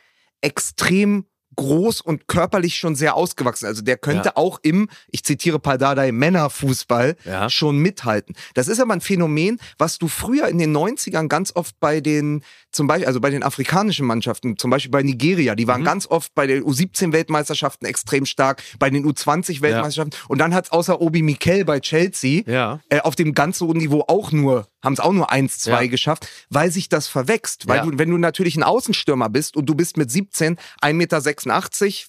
[0.41, 3.65] extrem groß und körperlich schon sehr ausgewachsen.
[3.65, 7.49] Also der könnte auch im, ich zitiere Paldadei, Männerfußball Ja.
[7.49, 8.35] schon mithalten.
[8.53, 12.43] Das ist aber ein Phänomen, was du früher in den 90ern ganz oft bei den,
[12.71, 15.85] zum Beispiel, also bei den afrikanischen Mannschaften, zum Beispiel bei Nigeria, die waren Mhm.
[15.85, 21.01] ganz oft bei den U17-Weltmeisterschaften extrem stark, bei den U20-Weltmeisterschaften und dann hat es außer
[21.01, 22.79] Obi Mikel bei Chelsea Ja.
[22.89, 25.89] äh, auf dem ganz hohen Niveau auch nur, haben es auch nur 1, 2 Ja.
[25.89, 27.67] geschafft, weil sich das verwächst.
[27.67, 27.85] Weil Ja.
[27.85, 31.21] du, wenn du natürlich ein Außenstürmer bist und du bist mit 17 1,86 Meter,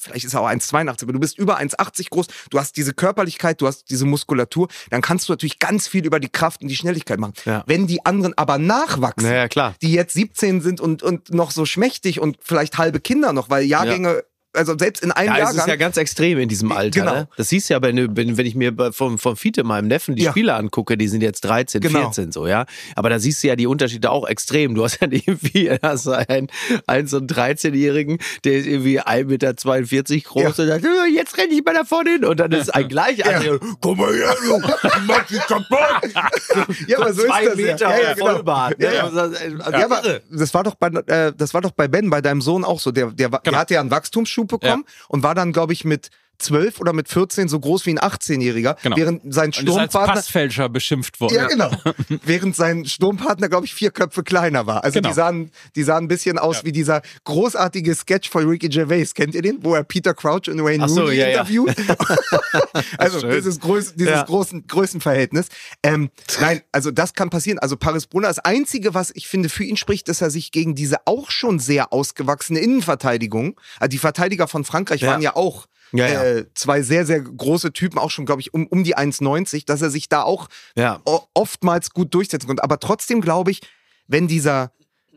[0.00, 3.60] vielleicht ist er auch 1,82, aber du bist über 1,80 groß, du hast diese Körperlichkeit,
[3.60, 6.76] du hast diese Muskulatur, dann kannst du natürlich ganz viel über die Kraft und die
[6.76, 7.34] Schnelligkeit machen.
[7.44, 7.64] Ja.
[7.66, 9.74] Wenn die anderen aber nachwachsen, Naja, klar.
[9.82, 13.64] die jetzt 17 sind und, und noch so schmächtig und vielleicht halbe Kinder noch, weil
[13.64, 14.22] Jahrgänge,
[14.56, 15.58] also selbst in einem Ja, es Jahrgang.
[15.58, 17.00] ist ja ganz extrem in diesem Alter.
[17.00, 17.14] Genau.
[17.14, 17.28] Ne?
[17.36, 20.24] Das siehst du ja, wenn, wenn, wenn ich mir vom, vom Fiete, meinem Neffen, die
[20.24, 20.30] Ja.
[20.30, 22.00] Spiele angucke, die sind jetzt 13, Genau.
[22.00, 22.66] 14 so, ja.
[22.94, 24.74] Aber da siehst du ja die Unterschiede auch extrem.
[24.74, 26.48] Du hast ja irgendwie hast einen,
[26.86, 30.48] einen so einen 13-Jährigen, der ist irgendwie 1,42 Meter groß Ja.
[30.48, 32.24] und sagt, "Äh, jetzt renne ich mal da vorne hin.
[32.24, 34.58] Und dann ist ein Gleichaltriger, komm mal her, du,
[35.06, 35.66] mach dich kaputt.
[36.88, 37.96] ja, aber so ist Zwei das Meter ja.
[37.96, 38.26] Ja, ja, genau.
[38.26, 38.74] Vollbart.
[38.80, 38.94] Ja, ne?
[38.96, 39.04] ja.
[39.04, 42.20] Also, also, Ja, aber das war doch bei äh, das war doch bei Ben, bei
[42.20, 42.92] deinem Sohn auch so.
[42.92, 43.40] Der, der, Genau.
[43.44, 47.08] der hatte ja einen Wachstumsschub bekommen und war dann, glaube ich, mit 12 oder mit
[47.08, 48.96] 14 so groß wie ein 18-Jähriger, Genau.
[48.96, 51.34] während sein ist als Sturmpartner Passfälscher beschimpft worden.
[51.34, 51.70] ja, genau.
[52.24, 54.84] Während sein Sturmpartner, glaube ich, vier Köpfe kleiner war.
[54.84, 55.08] Also Genau.
[55.08, 59.14] die sahen, die sahen ein bisschen aus wie dieser großartige Sketch von Ricky Gervais.
[59.14, 59.58] Kennt ihr den?
[59.62, 61.32] Wo er Peter Crouch und Wayne so, Rooney ja, ja.
[61.40, 61.74] interviewt.
[62.98, 63.30] also Schön.
[63.30, 64.22] dieses, Größ, dieses Ja.
[64.24, 65.48] großen Größenverhältnis.
[65.82, 67.58] Ähm, nein, also das kann passieren.
[67.58, 70.74] Also Paris Brunner, das Einzige, was ich finde für ihn spricht, dass er sich gegen
[70.74, 75.12] diese auch schon sehr ausgewachsene Innenverteidigung, also die Verteidiger von Frankreich Ja.
[75.12, 76.24] waren ja auch Ja, ja.
[76.24, 79.82] Äh, zwei sehr, sehr große Typen, auch schon, glaube ich, um, um die 1,90, dass
[79.82, 81.00] er sich da auch Ja.
[81.34, 82.64] oftmals gut durchsetzen konnte.
[82.64, 83.60] Aber trotzdem glaube ich,
[84.08, 84.72] wenn dieser,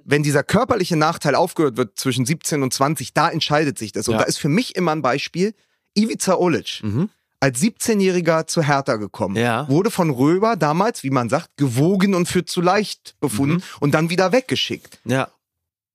[0.06, 4.08] wenn dieser körperliche Nachteil aufgehört wird zwischen 17 und 20, da entscheidet sich das.
[4.08, 5.54] Und da ist für mich immer ein Beispiel
[5.96, 6.80] Ivica Olic.
[6.84, 7.10] Mhm.
[7.42, 9.68] Als 17-Jähriger zu Hertha gekommen, Ja.
[9.70, 13.64] wurde von Röber damals, wie man sagt, gewogen und für zu leicht befunden Mhm.
[13.80, 15.00] und dann wieder weggeschickt.
[15.06, 15.30] Ja.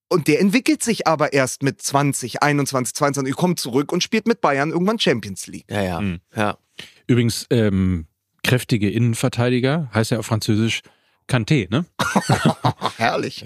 [0.08, 4.40] Und der entwickelt sich aber erst mit 20, 21, 22, kommt zurück und spielt mit
[4.40, 5.66] Bayern irgendwann Champions League.
[5.70, 6.00] Ja, ja.
[6.00, 6.20] Mhm.
[6.36, 6.58] ja.
[7.06, 8.06] Übrigens, ähm,
[8.42, 10.82] kräftige Innenverteidiger heißt ja auf Französisch
[11.26, 11.86] Kanté, ne?
[12.98, 13.44] herrlich.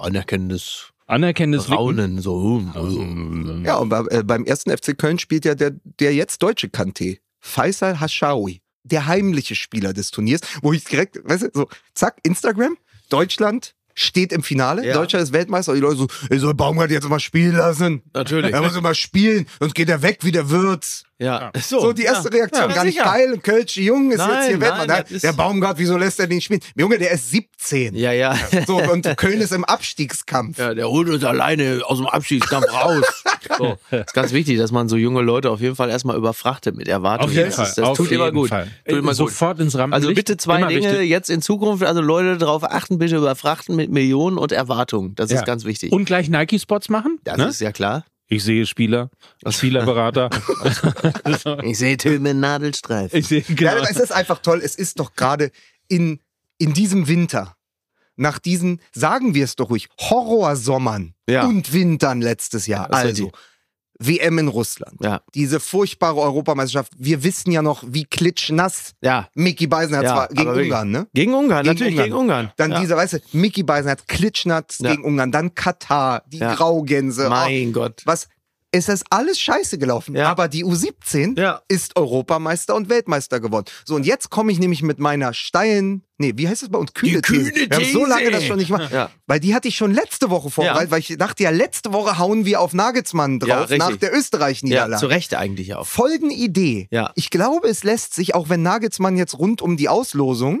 [0.00, 1.70] Anerkennendes Anerkennendes.
[1.70, 2.62] Raunen, so.
[3.64, 8.00] Ja, und äh, beim ersten FC Köln spielt ja der, der jetzt deutsche Kanté, Faisal
[8.00, 12.78] Hashawi, der heimliche Spieler des Turniers, wo ich direkt, weißt du, so, zack, Instagram,
[13.10, 14.94] Deutschland steht im Finale, Ja.
[14.94, 18.02] Deutschland ist Weltmeister, und die Leute so, ey, soll Baumgart jetzt mal spielen lassen?
[18.12, 18.52] Natürlich.
[18.52, 21.04] Er muss mal spielen, sonst geht er weg wie der Wirt.
[21.18, 21.52] Ja.
[21.62, 22.34] So, die erste ja.
[22.38, 23.04] Reaktion, Ja, gar nicht sicher.
[23.04, 26.18] geil, ein Kölsche Jung ist Nein, jetzt hier nein, das ist- Der Baumgart, wieso lässt
[26.18, 26.60] er den spielen?
[26.76, 27.94] Junge, der ist 17.
[27.94, 28.36] Ja, ja.
[28.66, 30.58] So, und Köln ist im Abstiegskampf.
[30.58, 33.04] Ja, der holt uns alleine aus dem Abschiedskampf raus.
[33.58, 33.76] So.
[33.90, 37.28] ist ganz wichtig, dass man so junge Leute auf jeden Fall erstmal überfrachtet mit Erwartungen.
[37.30, 37.66] Auf jeden das Fall.
[37.66, 38.48] ist, das auf tut immer gut.
[38.48, 38.68] Fall.
[38.88, 39.16] Tut immer gut.
[39.16, 40.06] Sofort ins Rampenlicht.
[40.08, 41.10] Also bitte zwei Immer Dinge wichtig.
[41.10, 45.14] jetzt in Zukunft, also Leute darauf achten, bitte überfrachten mit Millionen und Erwartungen.
[45.14, 45.40] Das Ja.
[45.40, 45.92] ist ganz wichtig.
[45.92, 47.18] Und gleich Nike-Spots machen?
[47.24, 47.48] das ne?
[47.48, 48.04] ist ja klar.
[48.34, 49.10] Ich sehe Spieler,
[49.48, 50.28] Spielerberater.
[51.62, 53.14] Ich sehe Töme Nadelstreif.
[53.14, 53.70] ich sehe, Ja, genau.
[53.72, 54.60] aber es ist einfach toll.
[54.62, 55.50] Es ist doch gerade
[55.88, 56.20] in,
[56.58, 57.54] in diesem Winter,
[58.16, 61.46] nach diesen, sagen wir es doch ruhig, Horrorsommern Ja.
[61.46, 62.92] und Wintern letztes Jahr.
[62.92, 63.40] also, richtig.
[63.98, 64.96] WM in Russland.
[65.02, 65.20] Ja.
[65.34, 66.92] Diese furchtbare Europameisterschaft.
[66.98, 69.28] Wir wissen ja noch, wie klitschnass Ja.
[69.34, 70.48] Mickey Beisenherz Ja, war gegen.
[70.50, 71.06] Ungarn, ne?
[71.14, 72.06] Gegen Ungarn, Gegen natürlich Ungarn.
[72.10, 72.52] gegen Ungarn.
[72.56, 72.80] Dann ja.
[72.80, 76.38] dieser, weißt du, Mickey Beisenherz klitschnass gegen Ungarn, dann Katar, die.
[76.38, 77.28] Graugänse.
[77.28, 78.02] Mein Oh, Gott.
[78.04, 78.28] was,
[78.74, 80.16] es ist alles scheiße gelaufen.
[80.16, 80.28] Ja.
[80.28, 81.62] Aber die U17 Ja.
[81.68, 83.66] ist Europameister und Weltmeister geworden.
[83.84, 86.92] So, und jetzt komme ich nämlich mit meiner steilen, nee, wie heißt das bei uns?
[86.92, 87.70] Kühne kühne These.
[87.70, 88.10] Wir haben so These.
[88.10, 88.92] lange das schon nicht gemacht.
[88.92, 89.10] Ja.
[89.26, 90.90] Weil die hatte ich schon letzte Woche vorbereitet, Ja.
[90.90, 94.18] weil ich dachte ja, letzte Woche hauen wir auf Nagelsmann Ja, drauf, nach der Ja,
[94.18, 95.00] Österreich-Niederlage.
[95.00, 95.86] zu Recht eigentlich auch.
[95.86, 96.88] Folgende Idee.
[96.90, 97.12] Ja.
[97.14, 100.60] Ich glaube, es lässt sich, auch wenn Nagelsmann jetzt rund um die Auslosung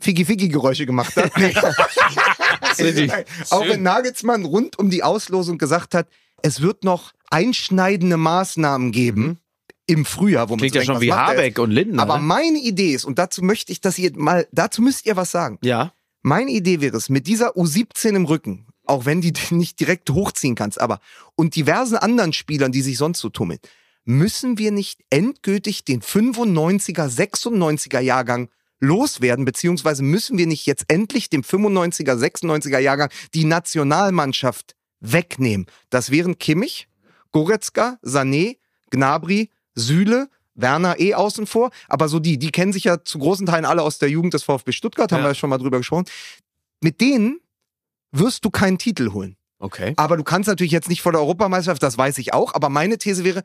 [0.00, 1.32] Figi-Figi-Geräusche gemacht hat.
[3.50, 6.06] auch wenn Nagelsmann rund um die Auslosung gesagt hat,
[6.42, 9.38] es wird noch einschneidende Maßnahmen geben
[9.86, 11.12] im Frühjahr, wo man Klingt ja schon wie?
[11.12, 12.02] Habeck und Lindner.
[12.02, 12.24] Aber ne?
[12.24, 15.58] meine Idee ist, und dazu möchte ich, dass ihr mal, dazu müsst ihr was sagen.
[15.62, 15.92] Ja.
[16.22, 20.54] Meine Idee wäre es, mit dieser U17 im Rücken, auch wenn die nicht direkt hochziehen
[20.54, 21.00] kannst, aber
[21.36, 23.60] und diversen anderen Spielern, die sich sonst so tummeln,
[24.04, 31.30] müssen wir nicht endgültig den 95er, 96er Jahrgang loswerden, beziehungsweise müssen wir nicht jetzt endlich
[31.30, 35.66] dem 95er, 96er Jahrgang die Nationalmannschaft wegnehmen.
[35.90, 36.88] Das wären Kimmich,
[37.32, 38.58] Goretzka, Sané,
[38.90, 43.46] Gnabry, Süle, Werner eh außen vor, aber so die, die kennen sich ja zu großen
[43.46, 45.28] Teilen alle aus der Jugend des VfB Stuttgart, haben Ja.
[45.28, 46.06] wir schon mal drüber gesprochen.
[46.82, 47.40] Mit denen
[48.12, 49.36] wirst du keinen Titel holen.
[49.58, 49.94] Okay.
[49.96, 52.54] Aber du kannst natürlich jetzt nicht vor der Europameisterschaft, das weiß ich auch.
[52.54, 53.42] Aber meine These wäre,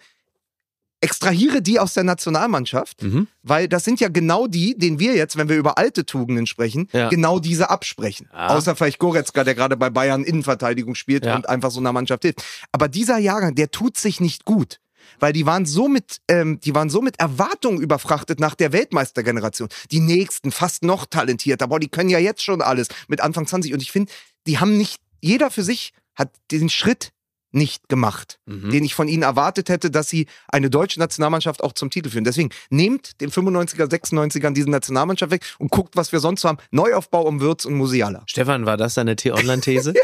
[1.02, 3.28] extrahiere die aus der Nationalmannschaft, Mhm.
[3.44, 6.88] weil das sind ja genau die, denen wir jetzt, wenn wir über alte Tugenden sprechen,
[6.94, 7.10] Ja.
[7.10, 8.30] genau diese absprechen.
[8.32, 8.50] Ja.
[8.50, 11.36] Außer vielleicht Goretzka, der gerade bei Bayern Innenverteidigung spielt Ja.
[11.36, 12.44] und einfach so einer Mannschaft hilft.
[12.72, 14.80] Aber dieser Jahrgang, der tut sich nicht gut.
[15.20, 19.68] Weil die waren so mit, ähm, die waren so mit Erwartungen überfrachtet nach der Weltmeistergeneration.
[19.92, 21.68] Die nächsten, fast noch talentierter.
[21.68, 23.74] Boah, die können ja jetzt schon alles mit Anfang 20.
[23.74, 24.12] Und ich finde,
[24.48, 27.10] die haben nicht, jeder für sich hat den Schritt
[27.52, 28.70] nicht gemacht, Mhm.
[28.72, 32.24] den ich von ihnen erwartet hätte, dass sie eine deutsche Nationalmannschaft auch zum Titel führen.
[32.24, 36.58] Deswegen nehmt den 95er, 96ern diese Nationalmannschaft weg und guckt, was wir sonst so haben.
[36.72, 38.24] Neuaufbau um Würz und Musiala.
[38.26, 39.94] Stefan, war das deine T-Online-These?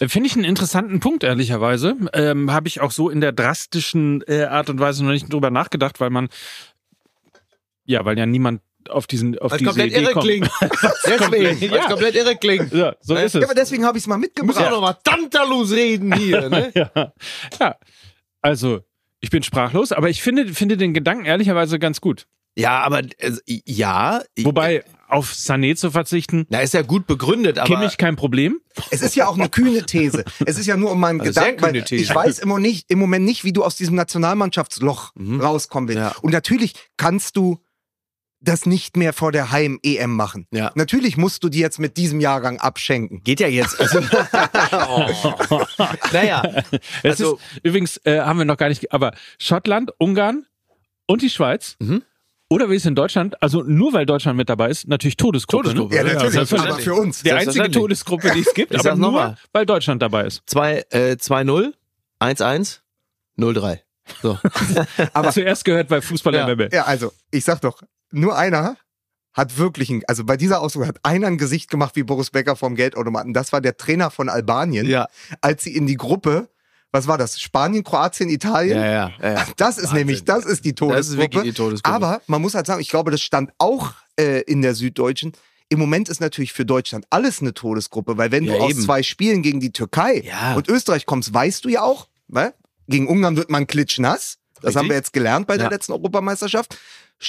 [0.00, 1.94] Äh, Finde ich einen interessanten Punkt, ehrlicherweise.
[2.12, 5.50] Ähm, Habe ich auch so in der drastischen äh, Art und Weise noch nicht drüber
[5.50, 6.28] nachgedacht, weil man,
[7.84, 10.26] ja, weil ja niemand auf diesen, auf diese Idee kommt.
[11.06, 11.88] Deswegen, Ja.
[11.88, 12.72] komplett irre klingt.
[12.72, 13.44] Ja, so ist Ja, es.
[13.46, 14.70] aber deswegen habe ich es mal Müssen wir mitgebracht.
[14.70, 16.72] noch mal Tantalus reden hier, ne?
[16.94, 17.12] ja.
[17.60, 17.76] ja,
[18.40, 18.80] also
[19.20, 22.26] ich bin sprachlos, aber ich finde, finde den Gedanken ehrlicherweise ganz gut.
[22.56, 24.22] Ja, aber also, ja.
[24.38, 27.66] Wobei, auf Sané zu verzichten, Na, ist ja gut begründet, aber.
[27.74, 28.60] kenne ich kein Problem.
[28.92, 30.24] Es ist ja auch eine kühne These.
[30.46, 32.02] Es ist ja nur um meinen Also sehr Gedanken, weil kühne These.
[32.04, 35.98] ich weiß immer nicht, im Moment nicht, wie du aus diesem Nationalmannschaftsloch rauskommen willst.
[36.00, 36.04] Mhm.
[36.06, 36.14] Ja.
[36.22, 37.58] Und natürlich kannst du
[38.44, 40.46] das nicht mehr vor der Heim-EM machen.
[40.52, 40.70] Ja.
[40.74, 43.22] Natürlich musst du die jetzt mit diesem Jahrgang abschenken.
[43.24, 43.80] Geht ja jetzt.
[43.80, 43.98] Also,
[44.88, 45.64] oh.
[46.12, 46.42] Naja,
[47.02, 50.46] Es Also- ist, übrigens äh, haben wir noch gar nicht, aber Schottland, Ungarn
[51.06, 51.76] und die Schweiz.
[51.80, 52.02] Mhm.
[52.50, 55.68] Oder wie es in Deutschland, also nur weil Deutschland mit dabei ist, natürlich Todesgruppe.
[55.70, 55.94] Todesgruppe.
[55.94, 56.00] Ne?
[56.00, 56.86] Ja, natürlich, selbstverständlich.
[56.86, 57.22] aber für uns.
[57.22, 57.70] Die einzige.
[57.70, 59.36] Todesgruppe, die es gibt, Ich aber nur, nochmal.
[59.52, 60.42] weil Deutschland dabei ist.
[60.46, 61.72] 2, äh, 2-0,
[62.20, 62.80] 1-1,
[63.38, 63.78] 0-3.
[64.22, 64.38] So.
[65.14, 66.46] Aber zuerst gehört bei Fußball Ja.
[66.46, 66.68] MML.
[66.72, 67.80] Ja, also, ich sag doch,
[68.14, 68.76] nur einer
[69.32, 72.54] hat wirklich ein, also bei dieser Ausdruck hat einer ein Gesicht gemacht wie Boris Becker
[72.56, 73.32] vom Geldautomaten.
[73.34, 75.08] Das war der Trainer von Albanien, Ja,
[75.40, 76.48] als sie in die Gruppe,
[76.92, 77.40] was war das?
[77.40, 78.78] Spanien, Kroatien, Italien?
[78.78, 79.12] ja, ja.
[79.20, 79.46] ja.
[79.56, 79.98] Das ist Wahnsinn.
[79.98, 81.18] nämlich, das ist die Das ist Todesgruppe.
[81.20, 81.94] wirklich die Todesgruppe.
[81.96, 85.32] Aber man muss halt sagen, ich glaube, das stand auch äh, in der Süddeutschen.
[85.68, 88.82] Im Moment ist natürlich für Deutschland alles eine Todesgruppe, weil wenn Ja, du aus eben.
[88.82, 90.54] zwei Spielen gegen die Türkei Ja.
[90.54, 92.54] und Österreich kommst, weißt du ja auch, ne?
[92.86, 94.38] gegen Ungarn wird man klitschnass.
[94.56, 94.76] Das Richtig.
[94.78, 96.78] haben wir jetzt gelernt bei der letzten Europameisterschaft.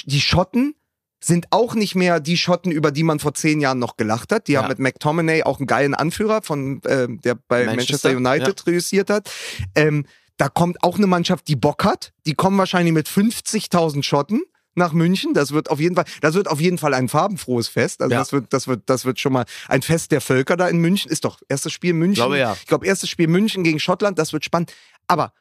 [0.04, 0.74] Die Schotten
[1.22, 4.48] sind auch nicht mehr die Schotten, über die man vor zehn Jahren noch gelacht hat.
[4.48, 4.62] Die Ja.
[4.62, 9.10] haben mit McTominay auch einen geilen Anführer, von, ähm, der bei Manchester, Manchester, United reüssiert
[9.10, 9.30] hat.
[9.74, 10.04] Ähm,
[10.36, 12.12] da kommt auch eine Mannschaft, die Bock hat.
[12.26, 14.42] Die kommen wahrscheinlich mit 50.000 Schotten
[14.74, 15.32] nach München.
[15.32, 18.02] Das wird auf jeden Fall, das wird auf jeden Fall ein farbenfrohes Fest.
[18.02, 18.18] Also Ja.
[18.18, 21.10] das wird, das wird, das wird schon mal ein Fest der Völker da in München.
[21.10, 22.12] Ist doch erstes Spiel München.
[22.12, 22.52] Ich glaube, ja.
[22.60, 24.18] Ich glaube, erstes Spiel München gegen Schottland.
[24.18, 24.74] Das wird spannend.
[25.06, 25.32] Aber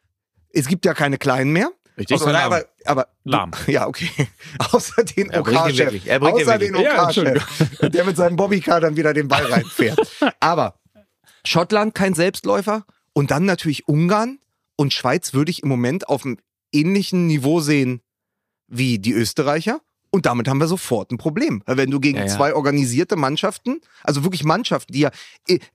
[0.53, 1.69] es gibt ja keine Kleinen mehr.
[1.97, 2.21] Richtig.
[2.21, 3.51] Aber, aber, aber Lahm.
[3.67, 4.09] ja, okay.
[4.71, 6.05] Außer den OK-Chef.
[6.05, 7.79] ihn Außer den Ja, OK-Chef.
[7.81, 9.99] der mit seinem Bobbycar dann wieder den Ball reinfährt.
[10.39, 10.79] Aber
[11.45, 14.39] Schottland kein Selbstläufer und dann natürlich Ungarn
[14.75, 16.37] und Schweiz würde ich im Moment auf einem
[16.73, 18.01] ähnlichen Niveau sehen
[18.67, 19.79] wie die Österreicher.
[20.11, 21.61] Und damit haben wir sofort ein Problem.
[21.65, 22.29] Weil wenn du gegen Ja, ja.
[22.33, 25.11] zwei organisierte Mannschaften, also wirklich Mannschaften, die ja,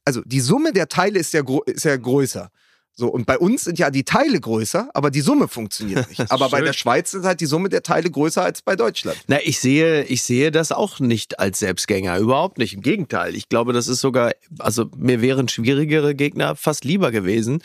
[0.04, 2.50] also die Summe der Teile ist ja, ist ja größer.
[2.94, 6.30] So, und bei uns sind ja die Teile größer, aber die Summe funktioniert nicht.
[6.30, 9.18] Aber bei der Schweiz ist halt die Summe der Teile größer als bei Deutschland.
[9.26, 12.18] Na, ich sehe, ich sehe das auch nicht als Selbstgänger.
[12.18, 12.74] Überhaupt nicht.
[12.74, 13.34] Im Gegenteil.
[13.34, 17.62] Ich glaube, das ist sogar, also mir wären schwierigere Gegner fast lieber gewesen.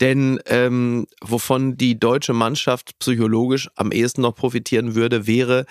[0.00, 5.64] Denn ähm, wovon die deutsche Mannschaft psychologisch am ehesten noch profitieren würde, wäre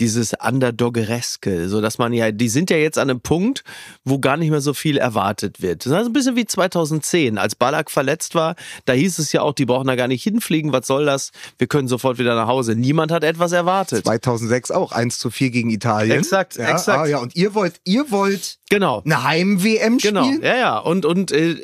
[0.00, 3.62] dieses Underdoggereske, so dass man ja, die sind ja jetzt an einem Punkt,
[4.04, 5.86] wo gar nicht mehr so viel erwartet wird.
[5.86, 9.52] Das ist ein bisschen wie 2010, als Ballack verletzt war, da hieß es ja auch,
[9.52, 11.30] die brauchen da gar nicht hinfliegen, was soll das?
[11.58, 12.74] Wir können sofort wieder nach Hause.
[12.74, 14.04] Niemand hat etwas erwartet.
[14.04, 16.18] 2006 auch 1 zu 4 gegen Italien.
[16.18, 16.98] Exakt, ja, exakt.
[16.98, 19.02] Ah, ja, und ihr wollt, ihr wollt Genau.
[19.04, 20.42] eine Heim-WM Genau, spielen?
[20.42, 20.78] ja, ja.
[20.78, 21.56] Und, und, äh,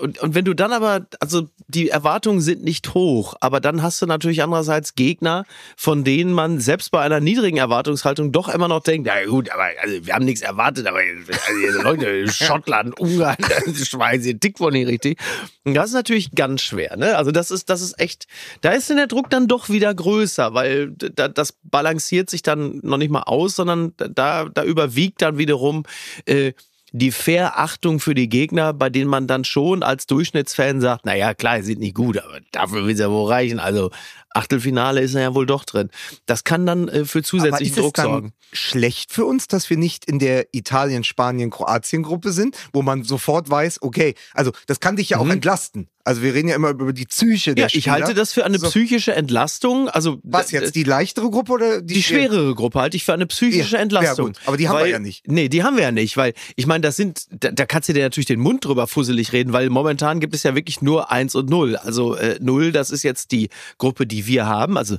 [0.00, 4.00] und, und wenn du dann aber, also die Erwartungen sind nicht hoch, aber dann hast
[4.00, 5.44] du natürlich andererseits Gegner,
[5.76, 9.64] von denen man selbst bei einer niedrigen Erwartungshaltung doch immer noch denkt, ja gut, aber
[9.82, 13.36] also, wir haben nichts erwartet, aber also, Leute, Schottland, Ungarn,
[13.74, 15.18] Schweiz, ihr tickt wohl nicht richtig.
[15.64, 17.16] Und das ist natürlich ganz schwer, ne?
[17.16, 18.26] Also das ist, das ist echt,
[18.60, 22.80] da ist denn der Druck dann doch wieder größer, weil da, das balanciert sich dann
[22.82, 25.84] noch nicht mal aus, sondern da, da überwiegt dann wiederum
[26.26, 26.52] äh,
[26.96, 31.56] die Verachtung für die Gegner, bei denen man dann schon als Durchschnittsfan sagt, naja, klar,
[31.56, 33.58] sie sind nicht gut, aber dafür will es ja wohl reichen.
[33.58, 33.90] Also
[34.34, 35.88] Achtelfinale ist er ja wohl doch drin.
[36.26, 38.32] Das kann dann äh, für zusätzlichen Druck sorgen.
[38.52, 43.04] schlecht für uns, dass wir nicht in der Italien, Spanien, Kroatien Gruppe sind, wo man
[43.04, 45.88] sofort weiß, okay, also das kann dich ja auch entlasten.
[46.06, 47.68] Also wir reden ja immer über die Psyche der Mhm.
[47.70, 47.92] Ja, ich Spieler.
[47.94, 48.68] halte das für eine So.
[48.68, 49.88] psychische Entlastung.
[49.88, 53.24] Also Was jetzt, die leichtere Gruppe oder die, Die schwerere Gruppe halte ich für eine
[53.24, 54.26] psychische Ja, Entlastung.
[54.26, 55.26] ja gut, aber die haben wir weil, ja nicht.
[55.26, 57.94] Nee, die haben wir ja nicht, weil ich meine, das sind, da, da kannst du
[57.94, 61.34] dir natürlich den Mund drüber fusselig reden, weil momentan gibt es ja wirklich nur eins
[61.34, 61.76] und null.
[61.76, 64.96] Also äh, null, das ist jetzt die Gruppe, die wir haben, also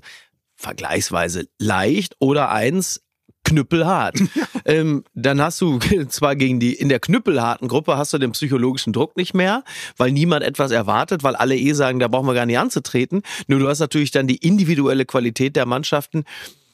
[0.55, 3.01] vergleichsweise leicht oder eins
[3.45, 4.19] knüppelhart.
[4.65, 8.91] ähm, dann hast du zwar gegen die, in der knüppelharten Gruppe hast du den psychologischen
[8.91, 9.63] Druck nicht mehr,
[9.97, 13.21] weil niemand etwas erwartet, weil alle eh sagen, da brauchen wir gar nicht anzutreten.
[13.47, 16.23] Nur du hast natürlich dann die individuelle Qualität der Mannschaften,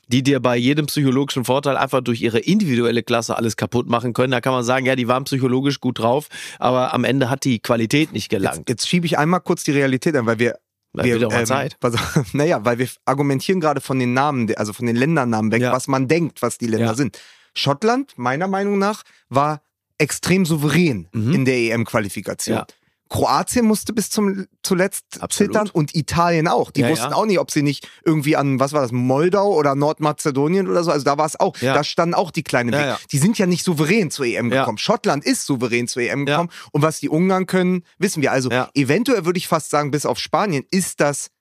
[0.07, 4.31] die dir bei jedem psychologischen Vorteil einfach durch ihre individuelle Klasse alles kaputt machen können.
[4.31, 6.27] Da kann man sagen, ja, die waren psychologisch gut drauf,
[6.59, 8.57] aber am Ende hat die Qualität nicht gelangt.
[8.57, 10.57] Jetzt, jetzt schiebe ich einmal kurz die Realität an, weil wir.
[10.93, 11.77] Na, wir wird auch mal Zeit.
[11.81, 11.95] Was,
[12.33, 15.71] naja, weil wir argumentieren gerade von den Namen, also von den Ländernamen weg, Ja.
[15.71, 16.93] was man denkt, was die Länder Ja.
[16.95, 17.19] sind.
[17.53, 19.61] Schottland, meiner Meinung nach, war
[19.97, 21.33] extrem souverän Mhm.
[21.33, 22.57] in der EM-Qualifikation.
[22.57, 22.65] Ja.
[23.11, 25.51] Kroatien musste bis zum zuletzt Absolut.
[25.53, 26.71] zittern und Italien auch.
[26.71, 27.15] Die Ja, wussten ja.
[27.15, 30.91] auch nicht, ob sie nicht irgendwie an, was war das, Moldau oder Nordmazedonien oder so.
[30.91, 31.57] Also da war es auch.
[31.57, 31.73] Ja.
[31.73, 32.95] Da standen auch die kleinen Weg.
[33.11, 34.77] Die sind ja nicht souverän zur EM gekommen.
[34.77, 36.49] Schottland ist souverän zur EM gekommen.
[36.71, 38.31] Und was die Ungarn können, wissen wir.
[38.31, 41.31] Also eventuell würde ich fast sagen, bis auf Spanien ist das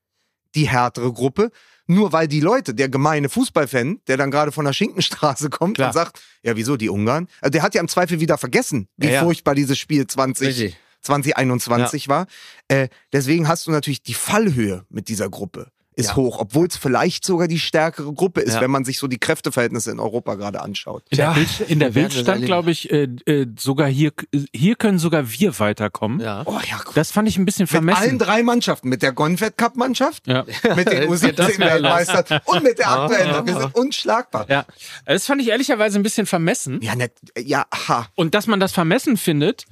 [0.56, 1.52] die härtere Gruppe.
[1.86, 5.88] Nur weil die Leute, der gemeine Fußballfan, der dann gerade von der Schinkenstraße kommt Klar.
[5.90, 7.28] und sagt, ja, wieso die Ungarn?
[7.40, 9.22] Also der hat ja im Zweifel wieder vergessen, wie Ja, ja.
[9.22, 10.76] furchtbar dieses Spiel 20, Richtig.
[11.02, 12.26] 2021 war.
[12.68, 16.16] Äh, deswegen hast du natürlich die Fallhöhe mit dieser Gruppe ist Ja.
[16.16, 18.60] hoch, obwohl es vielleicht sogar die stärkere Gruppe ist, Ja.
[18.62, 21.02] wenn man sich so die Kräfteverhältnisse in Europa gerade anschaut.
[21.10, 22.46] In Ja, der Bild, in der erleben.
[22.46, 24.12] glaube ich, äh, äh, sogar hier,
[24.54, 26.20] hier können sogar wir weiterkommen.
[26.20, 26.42] Ja.
[26.46, 26.92] Oh ja, cool.
[26.94, 28.18] Das fand ich ein bisschen Mit allen vermessen.
[28.18, 30.44] drei Mannschaften, mit der Gonfed Cup Mannschaft, Ja.
[30.76, 33.46] mit den U17-Weltmeistern und mit der aktuellen.
[33.46, 34.46] Wir sind unschlagbar.
[34.48, 34.64] ja.
[35.04, 36.80] Das fand ich ehrlicherweise ein bisschen vermessen.
[36.82, 38.06] Ja, net, ja, ha.
[38.14, 39.64] Und dass man das vermessen findet,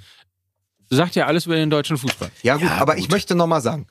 [0.90, 2.30] sagt ja alles über den deutschen Fußball.
[2.42, 3.04] Ja, gut, Ja, aber gut.
[3.04, 3.86] ich möchte nochmal sagen,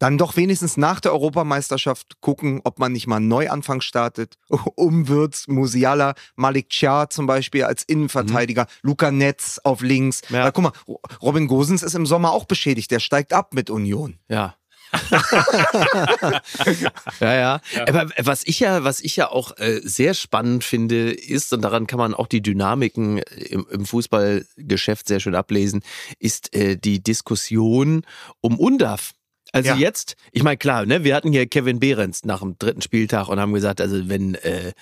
[0.00, 4.36] dann doch wenigstens nach der Europameisterschaft gucken, ob man nicht mal einen Neuanfang startet.
[4.76, 10.22] Umwürz, Musiala, Malik Chia zum Beispiel als Innenverteidiger, Luca Netz auf links.
[10.28, 10.44] Ja.
[10.44, 10.72] Weil, guck mal,
[11.20, 14.18] Robin Gosens ist im Sommer auch beschädigt, der steigt ab mit Union.
[14.28, 14.54] Ja.
[17.20, 17.60] ja, ja.
[17.86, 21.86] Aber was ich ja, was ich ja auch äh, sehr spannend finde, ist, und daran
[21.86, 25.82] kann man auch die Dynamiken im, im Fußballgeschäft sehr schön ablesen,
[26.18, 28.02] ist äh, die Diskussion
[28.40, 29.12] um UNDAF.
[29.52, 29.76] Also Ja.
[29.76, 33.40] jetzt, ich meine, klar, ne, wir hatten hier Kevin Behrens nach dem dritten Spieltag und
[33.40, 34.72] haben gesagt, also wenn, äh,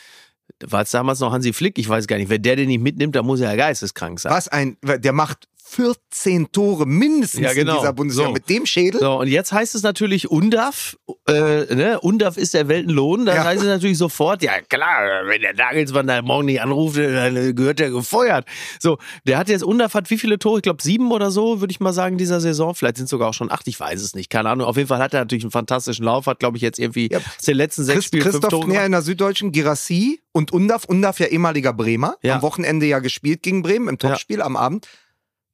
[0.65, 3.15] war es damals noch Hansi Flick, ich weiß gar nicht, wenn der den nicht mitnimmt,
[3.15, 4.33] dann muss er ja geisteskrank sein.
[4.33, 7.75] Was ein, der macht 14 Tore mindestens Ja, genau.
[7.75, 8.33] in dieser Bundesliga So.
[8.33, 9.01] mit dem Schädel.
[9.01, 10.97] So, und jetzt heißt es natürlich UNDAF,
[11.29, 11.99] äh, ne?
[12.01, 13.45] UNDAF ist der Weltenlohn, dann Ja.
[13.45, 17.79] heißt es natürlich sofort, ja klar, wenn der Nagelsmann da morgen nicht anruft, dann gehört
[17.81, 18.47] der gefeuert.
[18.81, 20.59] So, der hat jetzt, UNDAF hat wie viele Tore?
[20.59, 22.75] Ich glaube sieben oder so, würde ich mal sagen, dieser Saison.
[22.75, 24.67] Vielleicht sind es sogar auch schon acht, ich weiß es nicht, keine Ahnung.
[24.67, 27.19] Auf jeden Fall hat er natürlich einen fantastischen Lauf, hat glaube ich jetzt irgendwie Ja.
[27.19, 28.87] aus den letzten sechs Christ, Spielen fünf Christoph Tore Näher gemacht.
[28.87, 30.85] in der Süddeutschen, Girassi und Undaf.
[30.85, 32.17] Undaf ja ehemaliger Bremer.
[32.23, 32.37] Ja.
[32.37, 34.87] Am Wochenende ja gespielt gegen Bremen im Topspiel am Abend.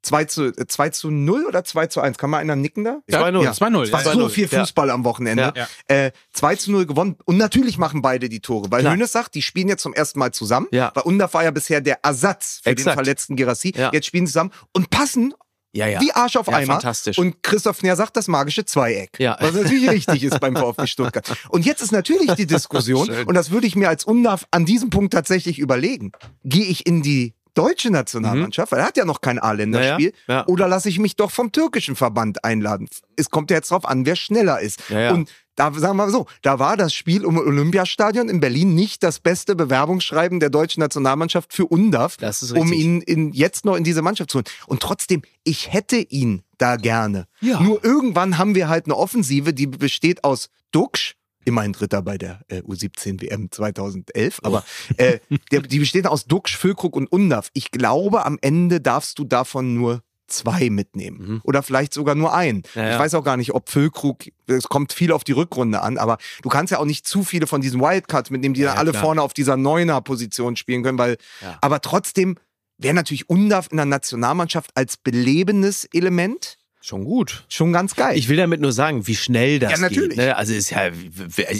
[0.02, 2.18] 2 zu, äh, 2 zu 0 oder 2 zu 1?
[2.18, 3.00] Kann mal einer nicken da?
[3.10, 3.42] 2-0.
[3.42, 3.52] Ja.
[3.52, 3.82] 2-0.
[3.84, 4.12] Es war ja.
[4.12, 4.60] so 2-0, viel ja.
[4.60, 5.52] Fußball am Wochenende.
[5.56, 5.68] Ja.
[5.86, 7.16] Äh, 2 zu 0 gewonnen.
[7.24, 8.70] Und natürlich machen beide die Tore.
[8.70, 8.94] Weil Klar.
[8.94, 10.66] Hönes sagt, die spielen jetzt zum ersten Mal zusammen.
[10.72, 10.90] Ja.
[10.94, 12.94] Weil Undaf war ja bisher der Ersatz für den Exakt.
[12.94, 13.72] verletzten Girassi.
[13.76, 13.90] Ja.
[13.92, 15.34] Jetzt spielen sie zusammen und passen
[15.74, 16.00] Ja, ja.
[16.00, 16.74] wie Arsch auf Ja, Eimer.
[16.74, 17.16] fantastisch.
[17.18, 19.18] Und Christoph Näher sagt das magische Zweieck.
[19.18, 19.36] Ja.
[19.40, 21.32] Was natürlich richtig ist beim VfB Stuttgart.
[21.48, 24.90] Und jetzt ist natürlich die Diskussion, und das würde ich mir als UNDAF an diesem
[24.90, 26.12] Punkt tatsächlich überlegen.
[26.44, 30.46] Gehe ich in die deutsche Nationalmannschaft, weil er hat ja noch kein A-Länderspiel, Ja, ja,
[30.46, 32.88] oder lasse ich mich doch vom türkischen Verband einladen?
[33.16, 34.88] Es kommt ja jetzt drauf an, wer schneller ist.
[34.88, 35.12] Ja.
[35.12, 39.02] Und da sagen wir mal so, da war das Spiel um Olympiastadion in Berlin nicht
[39.02, 43.76] das beste Bewerbungsschreiben der deutschen Nationalmannschaft für UNDAF, Das ist um ihn in, jetzt noch
[43.76, 44.46] in diese Mannschaft zu holen.
[44.66, 47.26] Und trotzdem, ich hätte ihn da gerne.
[47.60, 52.40] Nur irgendwann haben wir halt eine Offensive, die besteht aus Duxch, immerhin Dritter bei der
[52.48, 54.64] äh, U17 WM 2011, aber
[54.96, 55.18] äh,
[55.50, 57.50] der, die besteht aus Duxch, Füllkrug und Undaf.
[57.54, 61.40] Ich glaube, am Ende darfst du davon nur zwei mitnehmen.
[61.44, 62.58] Oder vielleicht sogar nur einen.
[62.58, 62.64] Mhm.
[62.74, 62.92] Ja, ja.
[62.94, 66.16] Ich weiß auch gar nicht, ob Füllkrug, es kommt viel auf die Rückrunde an, aber
[66.42, 68.90] du kannst ja auch nicht zu viele von diesen Wildcards mitnehmen, die Ja, dann alle
[68.92, 69.02] klar.
[69.02, 71.18] vorne auf dieser Neuner-Position spielen können, weil,
[71.60, 72.36] aber trotzdem
[72.78, 77.44] wäre natürlich Undaf in der Nationalmannschaft als belebendes Element Schon gut.
[77.48, 78.18] Schon ganz geil.
[78.18, 80.10] Ich will damit nur sagen, wie schnell das Ja, natürlich.
[80.10, 80.18] geht.
[80.18, 80.36] Ne?
[80.36, 80.90] Also ist ja,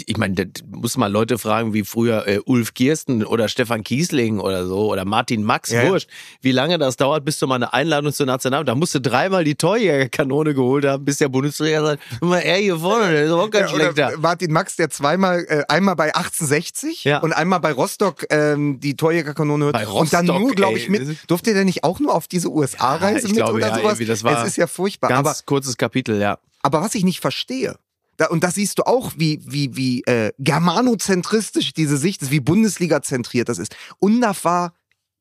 [0.05, 4.39] ich meine, da muss mal Leute fragen, wie früher äh, Ulf Kirsten oder Stefan Kiesling
[4.41, 5.89] oder so oder Martin Max, Ja, ja.
[5.91, 6.09] wurscht,
[6.41, 8.65] wie lange das dauert, bis du mal eine Einladung zur National.
[8.65, 12.77] Da musst du dreimal die Torjägerkanone geholt haben, bis der Bundesliga sagt, mal, er hier
[12.77, 14.11] vorne, der ist auch kein Ja, schlechter.
[14.19, 17.19] Martin Max, der zweimal, äh, einmal bei 1860 Ja.
[17.19, 19.73] und einmal bei Rostock ähm, die Torjägerkanone hört.
[19.73, 21.17] Bei und dann Rostock, nur, glaube ich, mit.
[21.27, 23.99] Durfte der nicht auch nur auf diese USA-Reise ich mit glaube, oder ja, sowas?
[24.05, 25.12] das war es ist ja furchtbar.
[25.13, 26.39] Ganz Aber, kurzes Kapitel, ja.
[26.61, 27.77] aber was ich nicht verstehe,
[28.17, 32.39] da, und das siehst du auch, wie, wie, wie äh, germanozentristisch diese Sicht ist, wie
[32.39, 33.75] Bundesliga-zentriert das ist.
[33.99, 34.73] Undaf war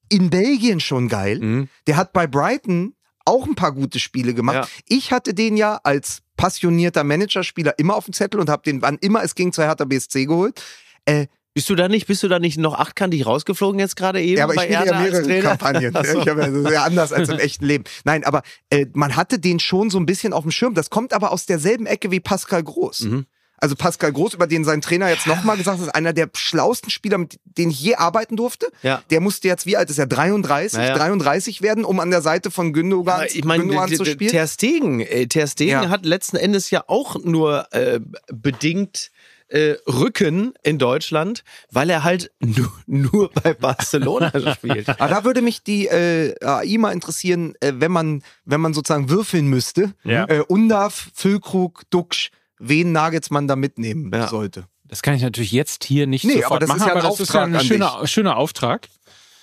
[0.08, 1.38] in Belgien schon geil.
[1.40, 1.68] Mhm.
[1.86, 4.68] Der hat bei Brighton auch ein paar gute Spiele gemacht.
[4.68, 4.68] Ja.
[4.88, 8.98] Ich hatte den ja als passionierter Managerspieler immer auf dem Zettel und habe den, wann
[8.98, 10.62] immer es ging, zur Hertha BSC geholt.
[11.04, 14.38] Äh, Bist du da nicht, bist du da nicht noch achtkantig rausgeflogen jetzt gerade eben?
[14.38, 15.40] ja, aber ich bei spiele ja mehrere?
[15.42, 15.90] Kampagnen.
[15.94, 16.20] Ach so.
[16.20, 17.84] Ich habe ja sehr anders als im echten Leben.
[18.04, 20.74] Nein, aber äh, man hatte den schon so ein bisschen auf dem Schirm.
[20.74, 23.00] Das kommt aber aus derselben Ecke wie Pascal Groß.
[23.00, 23.26] Mhm.
[23.58, 26.90] Also Pascal Groß, über den sein Trainer jetzt nochmal gesagt hat, ist einer der schlausten
[26.90, 28.66] Spieler, mit denen ich je arbeiten durfte.
[28.82, 29.02] Ja.
[29.10, 30.96] Der musste jetzt, wie alt ist er, 33, Naja.
[30.96, 34.32] 33 werden, um an der Seite von Gündogan, Aber ich meine, Gündogan zu spielen.
[34.32, 35.88] Ter Stegen, äh, Ter Stegen Ja.
[35.90, 38.00] hat letzten Endes ja auch nur äh,
[38.32, 39.12] bedingt
[39.52, 44.88] äh, Rücken in Deutschland, weil er halt nur, nur bei Barcelona spielt.
[44.88, 49.10] Aber da würde mich die äh, AI mal interessieren, äh, wenn man, wenn man sozusagen
[49.10, 49.92] würfeln müsste.
[50.04, 50.24] Ja.
[50.28, 54.28] Äh, Undaf, Füllkrug, Duxch, wen Nagelsmann da mitnehmen Ja.
[54.28, 54.64] sollte.
[54.84, 56.98] Das kann ich natürlich jetzt hier nicht Nee, sofort aber das machen, ist ja ein
[56.98, 58.88] aber das ist ja ein schöner, schöner Auftrag.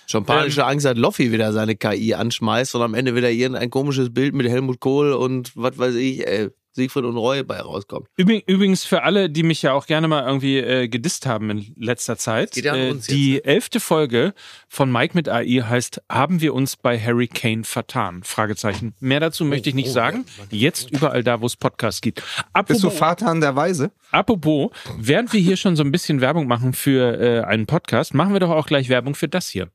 [0.06, 4.12] Schon panische Angst hat Loffi wieder seine KI anschmeißt und am Ende wieder irgendein komisches
[4.12, 8.06] Bild mit Helmut Kohl und was weiß ich, ey, Siegfried und Roy bei rauskommt.
[8.16, 11.74] Übrig- Übrigens für alle, die mich ja auch gerne mal irgendwie äh, gedisst haben in
[11.76, 12.56] letzter Zeit.
[12.56, 14.34] Ja äh, die jetzt, elfte Folge
[14.68, 18.22] von Mike mit AI heißt Haben wir uns bei Harry Kane vertan?
[18.22, 18.94] Fragezeichen.
[19.00, 20.24] Mehr dazu möchte ich nicht oh, sagen.
[20.50, 22.22] Jetzt überall da, wo es Podcasts gibt.
[22.66, 23.90] Bist du Apropos, Vater an der Weise?
[24.12, 28.32] apropos, während wir hier schon so ein bisschen Werbung machen für äh, einen Podcast, machen
[28.32, 29.68] wir doch auch gleich Werbung für das hier.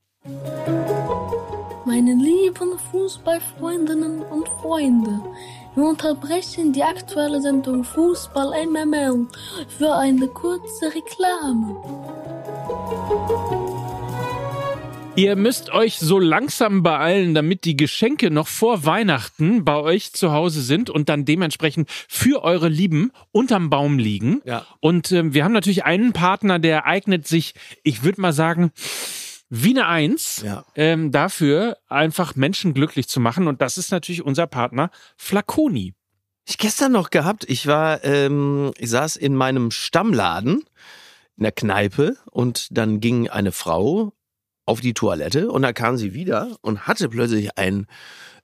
[1.85, 5.21] Meine lieben Fußballfreundinnen und Freunde,
[5.75, 9.27] wir unterbrechen die aktuelle Sendung Fußball MML
[9.77, 11.75] für eine kurze Reklame.
[15.17, 20.33] Ihr müsst euch so langsam beeilen, damit die Geschenke noch vor Weihnachten bei euch zu
[20.33, 24.41] Hause sind und dann dementsprechend für eure Lieben unterm Baum liegen.
[24.43, 24.65] Ja.
[24.81, 27.53] Und ähm, wir haben natürlich einen Partner, der eignet sich,
[27.83, 28.71] ich würde mal sagen,
[29.49, 30.65] wie eine Eins Ja.
[30.75, 33.47] ähm, dafür, einfach Menschen glücklich zu machen.
[33.47, 35.93] Und das ist natürlich unser Partner Flaconi.
[36.47, 40.63] Ich gestern noch gehabt, ich war, ähm, ich saß in meinem Stammladen
[41.37, 44.13] in der Kneipe und dann ging eine Frau
[44.65, 47.87] auf die Toilette und da kam sie wieder und hatte plötzlich ein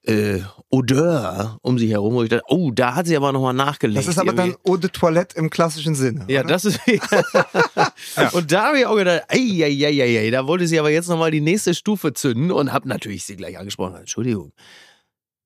[0.04, 0.40] äh,
[0.70, 4.00] Odeur um sich herum, wo ich dachte, oh, da hat sie aber nochmal nachgelegt.
[4.00, 4.72] Das ist aber dann irgendwie.
[4.72, 6.26] Eau de Toilette im klassischen Sinne.
[6.28, 6.50] Ja, oder?
[6.50, 6.80] das ist.
[8.34, 11.10] Und da habe ich auch gedacht, ei, ei, ei, ei, da wollte sie aber jetzt
[11.10, 13.96] nochmal die nächste Stufe zünden und habe natürlich sie gleich angesprochen.
[13.96, 14.54] Entschuldigung,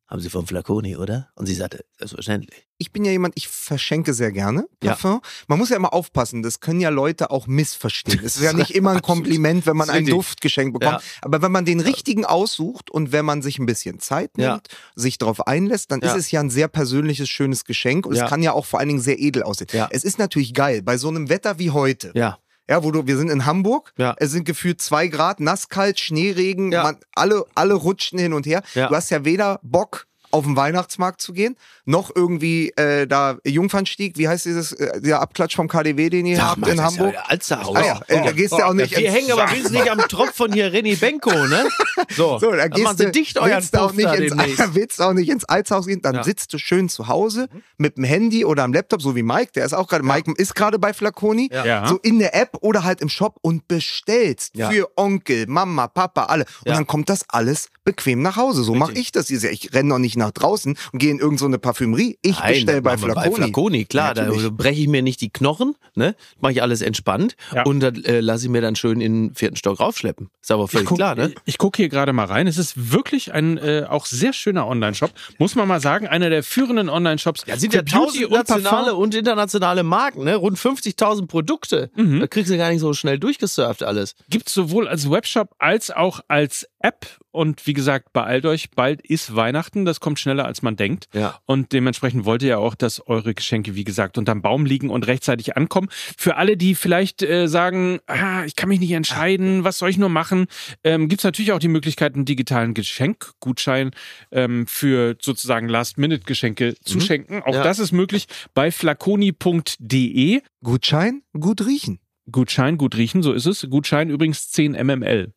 [0.08, 1.30] haben Sie vom Flaconi, oder?
[1.36, 2.68] Und sie sagte, selbstverständlich.
[2.78, 4.92] ich bin ja jemand, ich verschenke sehr gerne Ja.
[4.92, 5.22] Parfum.
[5.48, 8.20] Man muss ja immer aufpassen, das können ja Leute auch missverstehen.
[8.24, 10.14] Es ist ja nicht immer ein Kompliment, wenn man einen Richtig.
[10.14, 11.02] Duft geschenkt bekommt.
[11.02, 11.08] Ja.
[11.24, 14.78] Aber wenn man den richtigen aussucht und wenn man sich ein bisschen Zeit nimmt, Ja.
[14.96, 16.12] sich darauf einlässt, dann Ja.
[16.14, 18.26] ist es ja ein sehr persönliches, schönes Geschenk und Ja.
[18.26, 19.70] es kann ja auch vor allen Dingen sehr edel aussehen.
[19.74, 19.88] Ja.
[19.92, 22.12] Es ist natürlich geil, bei so einem Wetter wie heute.
[22.14, 22.38] Ja.
[22.70, 24.16] Ja, wo du, wir sind in Hamburg, Ja.
[24.18, 26.84] es sind gefühlt zwei Grad, nasskalt, Schneeregen, Ja.
[26.84, 28.64] man, alle, alle rutschen hin und her.
[28.74, 28.88] Ja.
[28.88, 31.56] Du hast ja weder Bock, auf den Weihnachtsmarkt zu gehen,
[31.86, 36.42] noch irgendwie äh, da Jungfernstieg, wie heißt dieses, äh, der Abklatsch vom KDW, den ihr
[36.46, 37.14] habt in Hamburg?
[37.14, 37.76] Ja Alsterhaus.
[37.76, 39.90] Ah ja, äh, da gehst du ja auch nicht Wir ins- hängen aber wenigstens nicht
[39.92, 41.66] am Tropf von hier Renny Benko, ne?
[42.16, 44.64] So, So, da gehst du, dicht euren willst du auch nicht da ins, demnächst.
[44.76, 46.24] willst du auch nicht ins Altshaus gehen, dann Ja.
[46.24, 47.48] sitzt du schön zu Hause
[47.78, 50.56] mit dem Handy oder am Laptop, so wie Mike, der ist auch gerade, Mike ist
[50.56, 51.66] gerade bei Flaconi, Ja.
[51.66, 51.88] Ja.
[51.88, 54.70] so in der App oder halt im Shop und bestellst Ja.
[54.70, 56.46] für Onkel, Mama, Papa, alle.
[56.64, 56.74] Und Ja.
[56.76, 58.64] dann kommt das alles bequem nach Hause.
[58.64, 59.30] So mache ich das.
[59.30, 62.18] Ich renne noch nicht nach draußen und gehe in irgendeine so eine Parfümerie.
[62.22, 63.30] Ich Nein, bestelle bei Flaconi.
[63.30, 64.52] Bei Flaconi, klar, da Natürlich.
[64.52, 66.16] breche ich mir nicht die Knochen, ne?
[66.40, 67.64] Mache ich alles entspannt Ja.
[67.64, 70.30] und dann äh, lasse ich mir dann schön in den vierten Stock raufschleppen.
[70.42, 71.34] Ist aber völlig ich guck, klar, ne?
[71.46, 72.48] Ich gucke hier gerade mal rein.
[72.48, 75.12] Es ist wirklich ein äh, auch sehr schöner Online-Shop.
[75.38, 77.44] Muss man mal sagen, einer der führenden Online-Shops.
[77.48, 80.36] Ja, sind ja tausend und nationale und internationale Marken, ne?
[80.36, 81.90] Rund 50.000 Produkte.
[81.96, 82.20] Mhm.
[82.20, 84.16] Da kriegst du gar nicht so schnell durchgesurft alles.
[84.30, 89.02] Gibt es sowohl als Webshop als auch als App und wie gesagt, beeilt euch, bald
[89.02, 91.08] ist Weihnachten, das kommt schneller als man denkt.
[91.14, 91.40] Ja.
[91.46, 95.08] Und dementsprechend wollt ihr ja auch, dass eure Geschenke, wie gesagt, unterm Baum liegen und
[95.08, 95.90] rechtzeitig ankommen.
[95.92, 99.98] Für alle, die vielleicht äh, sagen, ah, ich kann mich nicht entscheiden, was soll ich
[99.98, 100.46] nur machen,
[100.84, 103.90] ähm, gibt es natürlich auch die Möglichkeit, einen digitalen Geschenkgutschein
[104.32, 107.42] ähm, für sozusagen Last-Minute-Geschenke zu schenken.
[107.42, 107.64] Auch Ja.
[107.64, 110.42] das ist möglich bei flaconi.de.
[110.64, 112.00] Gutschein, gut riechen.
[112.32, 113.68] Gutschein, gut riechen, so ist es.
[113.70, 115.34] Gutschein übrigens 10 mml.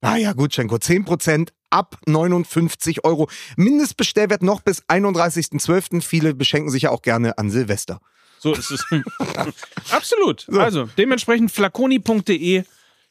[0.00, 3.28] Ah ja, Gutscheincode 10% ab 59 Euro.
[3.56, 6.02] Mindestbestellwert noch bis 31.12.
[6.02, 8.00] Viele beschenken sich ja auch gerne an Silvester.
[8.38, 8.84] So ist es.
[9.90, 10.48] Absolut.
[10.50, 12.62] Also, dementsprechend flaconi.de.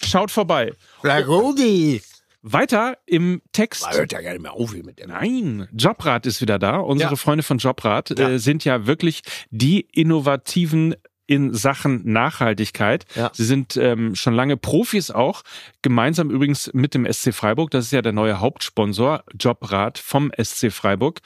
[0.03, 0.73] Schaut vorbei.
[1.03, 2.01] Rudi.
[2.43, 3.85] Weiter im Text.
[3.91, 5.09] Hört ja gar nicht mehr auf hier mit dem.
[5.09, 6.77] Nein, Jobrad ist wieder da.
[6.77, 7.15] Unsere Ja.
[7.17, 8.29] Freunde von Jobrad Ja.
[8.29, 10.95] äh, sind ja wirklich die innovativen
[11.27, 13.05] in Sachen Nachhaltigkeit.
[13.15, 13.31] Ja.
[13.33, 15.43] Sie sind ähm, schon lange Profis auch,
[15.81, 17.71] gemeinsam übrigens mit dem SC Freiburg.
[17.71, 21.19] Das ist ja der neue Hauptsponsor, Jobrad vom SC Freiburg.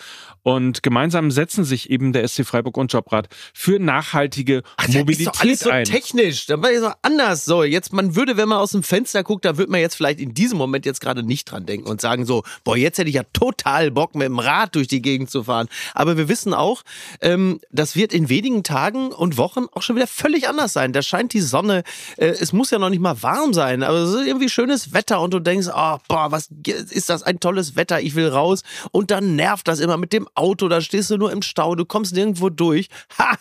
[0.44, 5.42] Und gemeinsam setzen sich eben der SC Freiburg und Jobrad für nachhaltige Mobilität ist doch
[5.42, 5.86] alles so ein.
[5.86, 6.48] technisch.
[6.48, 7.46] Da war ja so anders.
[7.46, 10.20] So, jetzt, man würde, wenn man aus dem Fenster guckt, da würde man jetzt vielleicht
[10.20, 13.16] in diesem Moment jetzt gerade nicht dran denken und sagen so, boah, jetzt hätte ich
[13.16, 15.68] ja total Bock, mit dem Rad durch die Gegend zu fahren.
[15.94, 16.82] Aber wir wissen auch,
[17.22, 20.94] ähm, das wird in wenigen Tagen und Wochen auch schon wieder völlig anders sein.
[20.94, 21.84] Da scheint die Sonne.
[22.18, 25.22] Äh, es muss ja noch nicht mal warm sein, aber es ist irgendwie schönes Wetter
[25.22, 28.02] und du denkst, oh, boah, was ist das ein tolles Wetter?
[28.02, 28.64] Ich will raus.
[28.92, 30.68] Und dann nervt das immer mit dem Auto.
[30.68, 32.88] Da stehst du nur im Stau, du kommst nirgendwo durch.
[33.18, 33.38] Ha!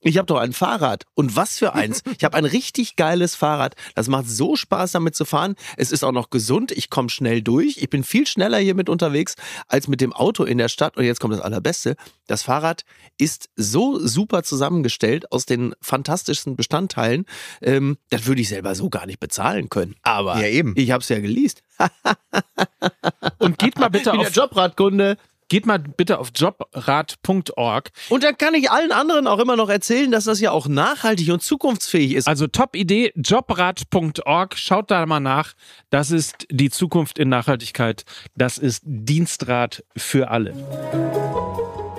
[0.00, 1.04] Ich habe doch ein Fahrrad.
[1.14, 2.02] Und was für eins.
[2.18, 3.74] Ich habe ein richtig geiles Fahrrad.
[3.94, 5.54] Das macht so Spaß, damit zu fahren.
[5.76, 6.72] Es ist auch noch gesund.
[6.72, 7.76] Ich komme schnell durch.
[7.78, 9.34] Ich bin viel schneller hier mit unterwegs
[9.68, 10.96] als mit dem Auto in der Stadt.
[10.96, 11.96] Und jetzt kommt das Allerbeste.
[12.26, 12.82] Das Fahrrad
[13.18, 17.24] ist so super zusammengestellt aus den fantastischsten Bestandteilen.
[17.62, 19.94] Ähm, das würde ich selber so gar nicht bezahlen können.
[20.02, 20.74] Aber Ja, eben.
[20.76, 21.62] ich habe es ja geleast.
[23.38, 25.16] Und geht mal bitte der auf, Jobradkunde.
[25.48, 27.90] Geht mal bitte auf jobrad.org.
[28.08, 31.30] Und dann kann ich allen anderen auch immer noch erzählen, dass das ja auch nachhaltig
[31.30, 32.28] und zukunftsfähig ist.
[32.28, 35.54] Also top Idee, jobrad.org, schaut da mal nach.
[35.90, 38.04] Das ist die Zukunft in Nachhaltigkeit.
[38.36, 40.54] Das ist Dienstrat für alle.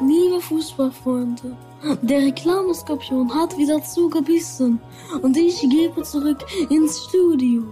[0.02, 1.58] Liebe Fußballfreunde,
[2.02, 4.80] der Reklameskorpion hat wieder zugebissen
[5.22, 7.64] und ich gebe zurück ins Studio.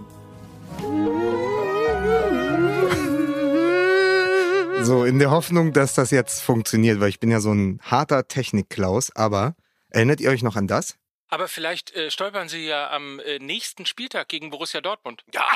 [4.88, 8.26] So, in der Hoffnung, dass das jetzt funktioniert, weil ich bin ja so ein harter
[8.26, 9.54] Technik-Klaus, aber
[9.90, 10.96] erinnert ihr euch noch an das?
[11.28, 15.24] Aber vielleicht äh, stolpern Sie ja am äh, nächsten Spieltag gegen Borussia Dortmund.
[15.34, 15.42] Ja.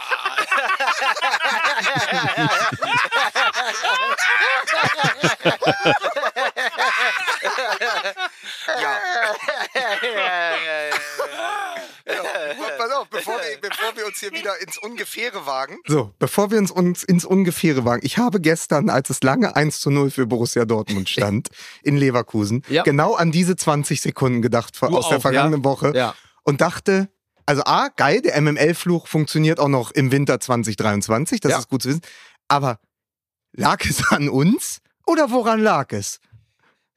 [12.77, 13.62] Pass auf, bevor wir, bevor wir
[14.13, 15.79] uns hier wieder ins Ungefähre wagen.
[15.87, 18.03] So, bevor wir uns, uns ins Ungefähre wagen.
[18.05, 21.49] Ich habe gestern, als es lange 1 zu 0 für Borussia Dortmund stand,
[21.83, 22.83] in Leverkusen, Ja.
[22.83, 25.65] genau an diese 20 Sekunden gedacht Du aus der auch, vergangenen ja?
[25.65, 26.15] Woche Ja.
[26.43, 27.09] und dachte,
[27.47, 31.89] also A, geil, der MML-Fluch funktioniert auch noch im Winter 2023, das ist gut zu
[31.89, 32.03] wissen.
[32.49, 32.79] Aber
[33.53, 36.21] lag es an uns oder woran lag es?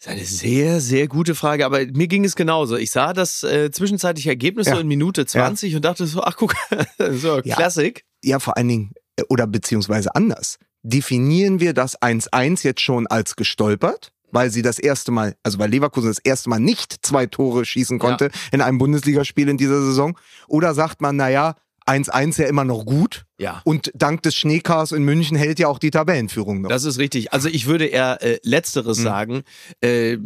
[0.03, 2.75] Das ist eine sehr, sehr gute Frage, aber mir ging es genauso.
[2.75, 4.75] Ich sah das äh, zwischenzeitliche Ergebnis Ja.
[4.75, 6.53] so in Minute 20 und dachte so, ach guck,
[7.13, 7.55] so, Ja.
[7.55, 8.03] Klassik.
[8.23, 10.57] Ja, vor allen Dingen, äh, oder beziehungsweise anders.
[10.83, 14.11] Definieren wir das 1-1 jetzt schon als gestolpert?
[14.31, 17.99] Weil sie das erste Mal, also weil Leverkusen das erste Mal nicht zwei Tore schießen
[17.99, 20.17] konnte in einem Bundesligaspiel in dieser Saison?
[20.47, 23.61] Oder sagt man, naja, 1-1 ja immer noch gut Ja.
[23.63, 26.69] und dank des Schneechaos in München hält ja auch die Tabellenführung noch.
[26.69, 27.31] Das ist richtig.
[27.33, 29.03] Also ich würde eher äh, Letzteres Hm.
[29.03, 29.43] sagen.
[29.81, 30.17] Äh,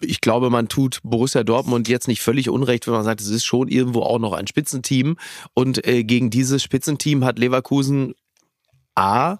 [0.00, 3.44] ich glaube, man tut Borussia Dortmund jetzt nicht völlig unrecht, wenn man sagt, es ist
[3.44, 5.16] schon irgendwo auch noch ein Spitzenteam.
[5.54, 8.14] Und äh, gegen dieses Spitzenteam hat Leverkusen
[8.96, 9.38] A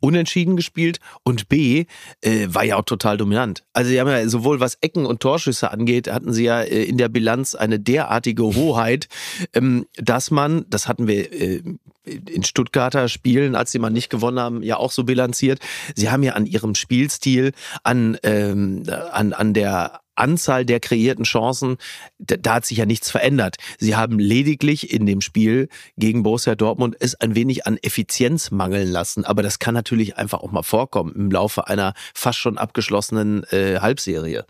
[0.00, 1.86] unentschieden gespielt und B
[2.22, 3.64] äh, war ja auch total dominant.
[3.72, 6.98] Also sie haben ja sowohl was Ecken und Torschüsse angeht, hatten sie ja äh, in
[6.98, 9.08] der Bilanz eine derartige Hoheit,
[9.54, 11.62] ähm, dass man, das hatten wir äh,
[12.04, 15.60] in Stuttgarter Spielen, als sie mal nicht gewonnen haben, ja auch so bilanziert.
[15.94, 17.52] Sie haben ja an ihrem Spielstil,
[17.84, 18.82] an, ähm,
[19.12, 21.76] an, an der Anzahl der kreierten Chancen,
[22.18, 23.56] da, da hat sich ja nichts verändert.
[23.78, 28.90] Sie haben lediglich in dem Spiel gegen Borussia Dortmund es ein wenig an Effizienz mangeln
[28.90, 29.24] lassen.
[29.24, 33.78] Aber das kann natürlich einfach auch mal vorkommen im Laufe einer fast schon abgeschlossenen äh,
[33.80, 34.44] Halbserie.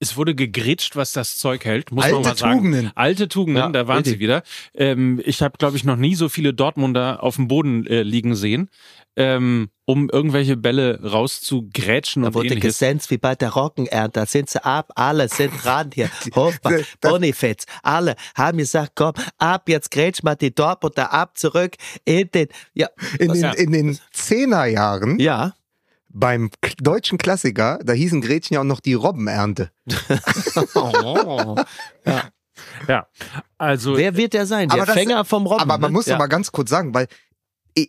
[0.00, 2.58] es wurde gegrätscht, was das Zeug hält, muss Alte man mal sagen.
[2.58, 2.90] Tugenden.
[2.96, 4.14] Alte Tugenden, Ja, da waren richtig.
[4.14, 4.42] sie wieder.
[4.74, 8.34] Ähm, ich habe, glaube ich, noch nie so viele Dortmunder auf dem Boden äh, liegen
[8.34, 8.68] sehen,
[9.16, 12.60] ähm, um irgendwelche Bälle rauszugrätschen und ähnliches.
[12.78, 14.20] gesenzt wie bei der Roggenernte.
[14.20, 16.08] Da sind sie ab, alle sind dran hier.
[16.34, 22.30] Hofbach, Bonifaz, alle haben gesagt, komm, ab, jetzt grätsch mal die Dortmunder ab, zurück in
[22.30, 22.88] den, ja.
[23.18, 23.52] In den, Ja.
[23.52, 25.52] in den Zehnerjahren Ja.
[26.08, 29.70] beim deutschen Klassiker, da hießen Gretchen ja auch noch die Robbenernte.
[30.74, 31.56] Oh.
[32.86, 33.06] Ja,
[33.58, 34.68] also Wer wird der sein?
[34.68, 35.62] Der Aber das- Fänger vom Robben.
[35.62, 35.94] Aber man ne?
[35.94, 36.18] muss ja.
[36.18, 37.08] mal ganz kurz sagen, weil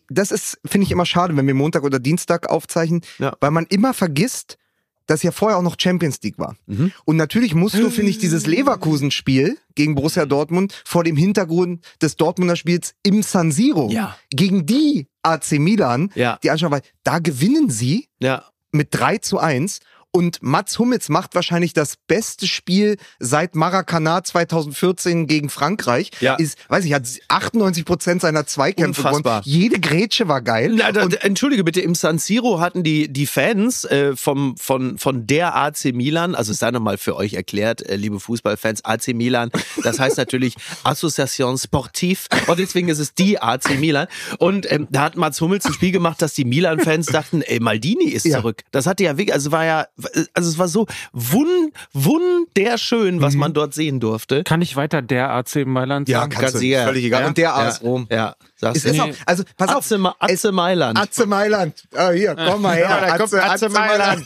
[0.09, 3.35] das ist, finde ich immer schade, wenn wir Montag oder Dienstag aufzeichnen, Ja.
[3.39, 4.57] weil man immer vergisst,
[5.05, 6.55] dass ja vorher auch noch Champions League war.
[6.65, 6.93] Mhm.
[7.03, 12.15] Und natürlich musst du, finde ich, dieses Leverkusen-Spiel gegen Borussia Dortmund vor dem Hintergrund des
[12.15, 14.15] Dortmunder Spiels im San Siro Ja.
[14.29, 16.39] gegen die AC Milan, Ja.
[16.43, 18.45] die anschauen, weil da gewinnen sie Ja.
[18.71, 19.79] mit 3 zu 1
[20.15, 26.11] und Mats Hummels macht wahrscheinlich das beste Spiel seit Maracanã 2014 gegen Frankreich.
[26.19, 26.35] Ja.
[26.35, 29.41] Ist, weiß ich, hat 98 Prozent seiner Zweikämpfe Unfassbar.
[29.41, 29.59] gewonnen.
[29.61, 30.73] Jede Grätsche war geil.
[30.77, 34.97] Na, da, und Entschuldige bitte, im San Siro hatten die, die Fans äh, vom, von,
[34.99, 39.09] von der AC Milan, also es sei nochmal für euch erklärt, äh, liebe Fußballfans, AC
[39.15, 39.49] Milan,
[39.83, 44.07] das heißt natürlich Association Sportive und deswegen ist es die AC Milan.
[44.37, 48.05] Und ähm, da hat Mats Hummels ein Spiel gemacht, dass die Milan-Fans dachten, ey, Maldini
[48.09, 48.37] ist Ja.
[48.39, 48.61] zurück.
[48.71, 49.87] Das hatte ja wirklich, also war ja,
[50.33, 54.43] also es war so wund, wunderschön, was man dort sehen durfte.
[54.43, 56.31] kann ich weiter der AC Mailand ja, sagen?
[56.31, 56.83] kannst du, sicher.
[56.85, 57.21] völlig egal.
[57.21, 58.07] Ja, Und der ja, AS Rom.
[58.11, 58.89] Ja, sagst Es du.
[58.89, 60.97] ist auch, also pass auf, Atze, Ma- Atze Mailand.
[60.99, 61.83] Atze Mailand.
[61.95, 62.89] Ah, hier, komm mal her.
[63.07, 64.23] Ja, kommt Atze Mailand.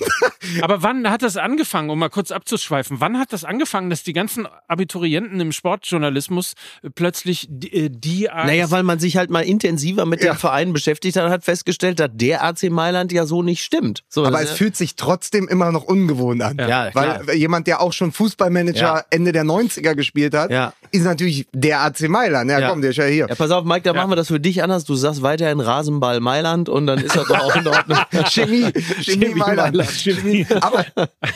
[0.61, 2.99] Aber wann hat das angefangen, um mal kurz abzuschweifen?
[2.99, 8.29] Wann hat das angefangen, dass die ganzen Abiturienten im Sportjournalismus äh, plötzlich die, äh, die
[8.29, 10.33] AS Naja, weil man sich halt mal intensiver mit Ja.
[10.33, 14.03] dem Verein beschäftigt hat, hat festgestellt, dass der AC Mailand ja so nicht stimmt.
[14.09, 16.57] So, Aber das es fühlt sich trotzdem immer noch ungewohnt an.
[16.57, 17.33] Ja, weil klar.
[17.33, 19.03] jemand, der auch schon Fußballmanager Ja.
[19.09, 20.73] Ende der 90er gespielt hat, Ja.
[20.91, 22.49] ist natürlich der AC Mailand.
[22.51, 22.69] Ja, Ja.
[22.69, 23.27] komm, der ist ja hier.
[23.29, 24.83] ja, pass auf, Mike, da machen wir das für dich anders.
[24.85, 27.97] Du sagst weiterhin Rasenball Mailand und dann ist das doch auch in Ordnung.
[28.29, 28.71] Chemie,
[29.01, 29.75] Chemie, Mailand.
[29.75, 29.89] Mailand.
[29.91, 30.36] Chemie.
[30.61, 30.85] Aber,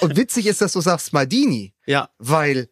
[0.02, 2.10] und witzig ist, dass du sagst Maldini, ja.
[2.18, 2.70] weil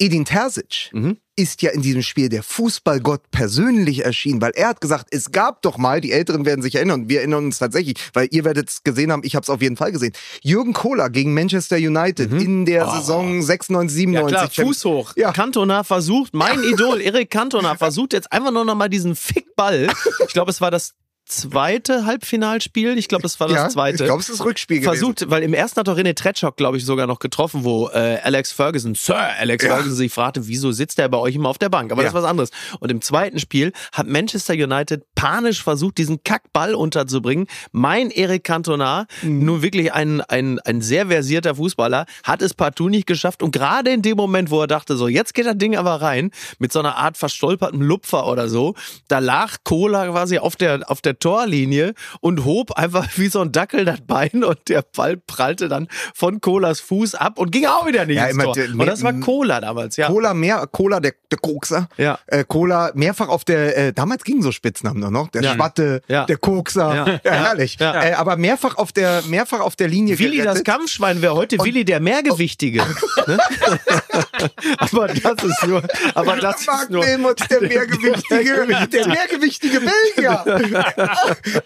[0.00, 1.18] Edin Terzic Mhm.
[1.36, 5.62] ist ja in diesem Spiel der Fußballgott persönlich erschienen, weil er hat gesagt, es gab
[5.62, 8.68] doch mal, die Älteren werden sich erinnern, und wir erinnern uns tatsächlich, weil ihr werdet
[8.70, 10.12] es gesehen haben, ich habe es auf jeden Fall gesehen.
[10.42, 14.12] Jürgen Kohler gegen Manchester United in der Saison 96, Mhm.
[14.14, 14.52] Ja 97.
[14.54, 15.12] klar, Fuß hoch.
[15.16, 15.32] Ja.
[15.32, 19.88] Cantona versucht, mein Idol Erik Cantona versucht jetzt einfach nur noch mal diesen Fickball.
[20.26, 20.94] Ich glaube, es war das
[21.26, 22.96] zweite Halbfinalspiel.
[22.98, 23.96] Ich glaube, das war das ja, zweite.
[23.96, 24.90] Ich glaube, es ist das Rückspiel gewesen.
[24.98, 28.18] versucht, weil im ersten hat doch René Tretschok, glaube ich, sogar noch getroffen, wo äh,
[28.22, 29.74] Alex Ferguson, Sir Alex Ja.
[29.74, 31.92] Ferguson sich fragte, wieso sitzt er bei euch immer auf der Bank?
[31.92, 32.18] Aber das Ja.
[32.18, 32.50] ist was anderes.
[32.80, 37.46] Und im zweiten Spiel hat Manchester United panisch versucht, diesen Kackball unterzubringen.
[37.72, 39.44] Mein Eric Cantona, Mhm.
[39.44, 43.42] nun wirklich ein, ein, ein sehr versierter Fußballer, hat es partout nicht geschafft.
[43.42, 46.30] Und gerade in dem Moment, wo er dachte, so, jetzt geht das Ding aber rein,
[46.58, 48.74] mit so einer Art verstolperten Lupfer oder so,
[49.08, 53.50] da lag Cola quasi auf der, auf der Torlinie und hob einfach wie so ein
[53.50, 57.86] Dackel das Bein und der Ball prallte dann von Colas Fuß ab und ging auch
[57.86, 58.52] wieder nicht Ja, ins Tor.
[58.54, 60.06] der- Und das war Cola damals, ja.
[60.08, 61.88] Cola mehr, Cola der, der Kokser.
[61.96, 62.18] Ja.
[62.26, 65.54] Äh, Cola mehrfach auf der, äh, damals gingen so Spitznamen nur noch, der Ja.
[65.54, 66.26] Schwatte, Ja.
[66.26, 67.20] der Kokser.
[67.24, 67.30] Ja.
[67.32, 67.80] Herrlich.
[67.80, 70.66] Äh, aber mehrfach auf der, mehrfach auf der Linie Willi das gerettet.
[70.66, 72.82] Kampfschwein wäre heute Willi der Mehrgewichtige.
[73.26, 73.38] ne?
[74.78, 75.82] aber das ist nur,
[76.14, 77.02] aber das ist nur.
[77.04, 80.44] Wilmots, der mehrgewichtige, der mehrgewichtige Belgier.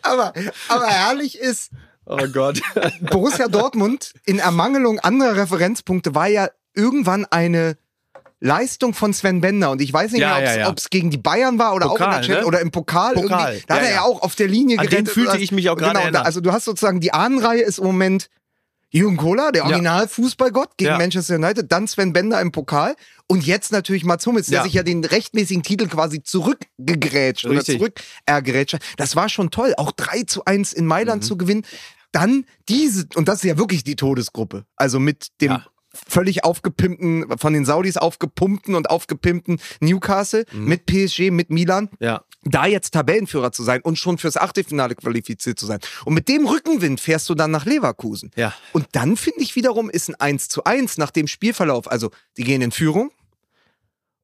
[0.03, 0.33] aber,
[0.69, 1.71] aber herrlich ist,
[2.11, 2.61] Oh Gott.
[3.03, 7.77] Borussia Dortmund in Ermangelung anderer Referenzpunkte war ja irgendwann eine
[8.41, 10.89] Leistung von Sven Bender und ich weiß nicht Ja, mehr, ja, ob es ja.
[10.91, 12.47] gegen die Bayern war oder auch in Pokal, der Champions ne?
[12.47, 13.15] oder im Pokal.
[13.15, 13.65] Pokal, irgendwie.
[13.67, 14.03] Da hat ja, er ja ja.
[14.05, 15.13] auch auf der Linie An den gerettet.
[15.13, 16.25] fühlte ich mich auch gerade genau, da- erinnert.
[16.27, 18.31] Also du hast sozusagen die Ahnenreihe ist im Moment
[18.91, 19.65] Jürgen Kohler, der.
[19.65, 20.99] Original-Fußballgott gegen Ja.
[20.99, 24.65] Manchester United, dann Sven Bender im Pokal und jetzt natürlich Mats Hummels, der Ja.
[24.65, 27.79] sich ja den rechtmäßigen Titel quasi zurückgegrätscht oder Richtig.
[27.79, 28.83] zurückergrätscht hat.
[28.97, 30.89] Das war schon toll, auch 3 zu 1 in Mhm.
[30.89, 31.65] Mailand zu gewinnen.
[32.13, 35.67] Dann diese, und das ist ja wirklich die Todesgruppe, also mit dem Ja.
[35.93, 40.65] völlig aufgepimpten, von den Saudis aufgepumpten und aufgepimpten Newcastle Mhm.
[40.65, 42.23] mit PSG, mit Milan Ja.
[42.43, 45.81] Da jetzt Tabellenführer zu sein und schon fürs Achtelfinale qualifiziert zu sein.
[46.05, 48.31] Und mit dem Rückenwind fährst du dann nach Leverkusen.
[48.37, 48.55] Ja.
[48.73, 51.91] Und dann finde ich wiederum, ist ein 1 zu 1 nach dem Spielverlauf.
[51.91, 53.11] Also, die gehen in Führung.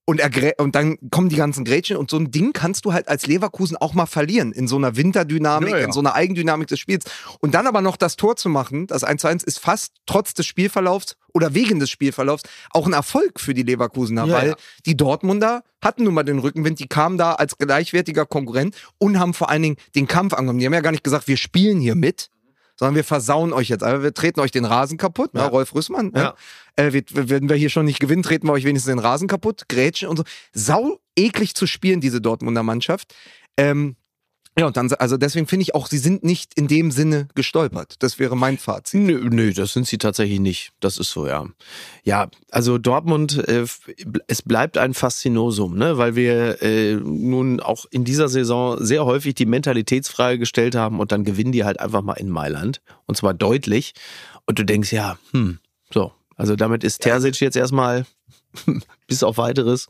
[0.06, 3.08] Und, ergrä- und dann kommen die ganzen Grätschen und so ein Ding kannst du halt
[3.08, 4.52] als Leverkusen auch mal verlieren.
[4.52, 5.84] In so einer Winterdynamik, Ja, ja.
[5.86, 7.06] in so einer Eigendynamik des Spiels.
[7.40, 10.34] Und dann aber noch das Tor zu machen, das 1 zu 1, ist fast trotz
[10.34, 14.94] des Spielverlaufs oder wegen des Spielverlaufs auch ein Erfolg für die Leverkusener, Ja, weil die
[14.96, 19.48] Dortmunder hatten nun mal den Rückenwind, die kamen da als gleichwertiger Konkurrent und haben vor
[19.48, 20.58] allen Dingen den Kampf angenommen.
[20.58, 22.28] Die haben ja gar nicht gesagt, wir spielen hier mit,
[22.76, 23.82] sondern wir versauen euch jetzt.
[23.82, 25.40] Aber wir treten euch den Rasen kaputt, ne?
[25.40, 25.46] Ja.
[25.46, 26.10] Rolf Rüssmann.
[26.12, 26.20] Ne?
[26.20, 26.34] Ja.
[26.76, 29.68] Äh, wir, wenn wir hier schon nicht gewinnen, treten wir euch wenigstens den Rasen kaputt,
[29.68, 30.24] Grätschen und so.
[30.52, 33.14] Sau eklig zu spielen, diese Dortmunder Mannschaft.
[33.56, 33.96] Ähm,
[34.56, 37.96] ja, und dann, also deswegen finde ich auch, sie sind nicht in dem Sinne gestolpert.
[37.98, 39.00] Das wäre mein Fazit.
[39.00, 40.70] Nö, nö, das sind sie tatsächlich nicht.
[40.78, 41.46] Das ist so, ja.
[42.04, 43.64] Ja, also Dortmund, äh,
[44.28, 45.98] es bleibt ein Faszinosum, ne?
[45.98, 51.10] weil wir äh, nun auch in dieser Saison sehr häufig die Mentalitätsfrage gestellt haben und
[51.10, 52.80] dann gewinnen die halt einfach mal in Mailand.
[53.06, 53.92] Und zwar deutlich.
[54.46, 55.58] Und du denkst, ja, hm,
[55.92, 56.12] so.
[56.36, 58.06] Also damit ist Terzic jetzt erstmal
[59.08, 59.88] bis auf weiteres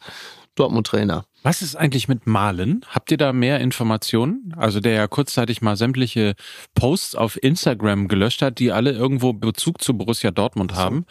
[0.55, 1.27] Dortmund-Trainer.
[1.45, 2.87] Was ist eigentlich mit Malen?
[2.89, 4.55] Habt ihr da mehr Informationen?
[4.57, 6.37] Also der ja kurzzeitig mal sämtliche
[6.75, 11.05] Posts auf Instagram gelöscht hat, die alle irgendwo Bezug zu Borussia Dortmund haben.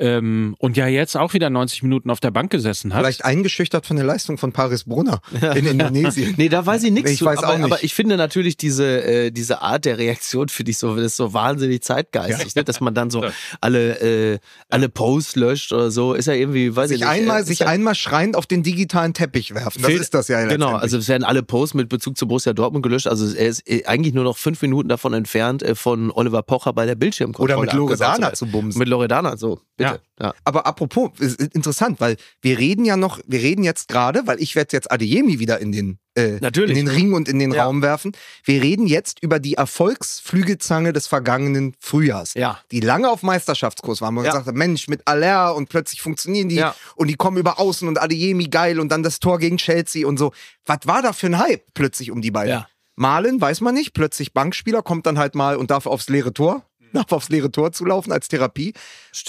[0.00, 3.00] Ähm, und ja jetzt auch wieder 90 Minuten auf der Bank gesessen hat.
[3.00, 5.20] Vielleicht eingeschüchtert von der Leistung von Paris Brunner
[5.56, 6.34] in Indonesien.
[6.38, 7.64] Nee, da weiß ich nichts Ich zu, weiß aber, auch nicht.
[7.64, 11.16] aber ich finde natürlich diese, äh, diese Art der Reaktion für dich so, das ist
[11.16, 12.62] so wahnsinnig zeitgeistig, ne?
[12.64, 13.24] dass man dann so
[13.60, 14.38] alle, äh,
[14.68, 17.10] alle Posts löscht oder so, ist ja irgendwie, weiß sich ich nicht.
[17.10, 19.82] einmal, äh, sich ist ja, einmal schreiend auf den digitalen Teppich werfen.
[19.82, 22.52] Das Fehlt- ist das ja Genau, also es werden alle Posts mit Bezug zu Borussia
[22.52, 23.08] Dortmund gelöscht.
[23.08, 26.72] Also er ist äh, eigentlich nur noch fünf Minuten davon entfernt, äh, von Oliver Pocher
[26.72, 28.78] bei der Bildschirmkontrolle Oder mit Loredana zu bumsen.
[28.78, 29.87] Mit Loredana, so, bitte.
[30.20, 30.34] Ja.
[30.44, 31.10] Aber apropos,
[31.52, 35.38] interessant, weil wir reden ja noch, wir reden jetzt gerade, weil ich werde jetzt Adeyemi
[35.38, 36.76] wieder in den, äh, Natürlich.
[36.76, 37.64] in den Ring und in den Ja.
[37.64, 38.12] Raum werfen.
[38.44, 42.34] Wir reden jetzt über die Erfolgsflügelzange des vergangenen Frühjahrs.
[42.34, 42.58] Ja.
[42.72, 44.32] Die lange auf Meisterschaftskurs waren, wo man Ja.
[44.32, 46.74] gesagt hat, Mensch, mit Aller und plötzlich funktionieren die Ja.
[46.96, 50.18] und die kommen über außen und Adeyemi geil und dann das Tor gegen Chelsea und
[50.18, 50.32] so.
[50.66, 52.50] Was war da für ein Hype plötzlich um die beiden?
[52.52, 52.68] Ja.
[52.96, 56.64] Malen, weiß man nicht, plötzlich Bankspieler, kommt dann halt mal und darf aufs leere Tor,
[56.92, 58.72] darf aufs leere Tor zulaufen als Therapie.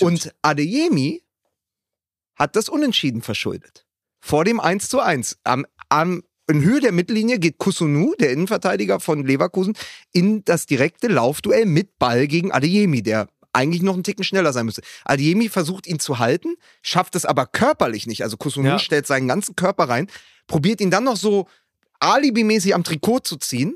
[0.01, 1.23] Und Adeyemi
[2.35, 3.85] hat das Unentschieden verschuldet.
[4.21, 5.39] Vor dem 1 zu 1.
[5.43, 9.75] Am, am, in Höhe der Mittellinie geht Kusunu, der Innenverteidiger von Leverkusen,
[10.13, 14.65] in das direkte Laufduell mit Ball gegen Adeyemi, der eigentlich noch einen Ticken schneller sein
[14.65, 14.81] müsste.
[15.05, 18.23] Adeyemi versucht ihn zu halten, schafft es aber körperlich nicht.
[18.23, 18.79] Also Kusunu Ja.
[18.79, 20.07] stellt seinen ganzen Körper rein,
[20.47, 21.47] probiert ihn dann noch so
[21.99, 23.75] alibimäßig am Trikot zu ziehen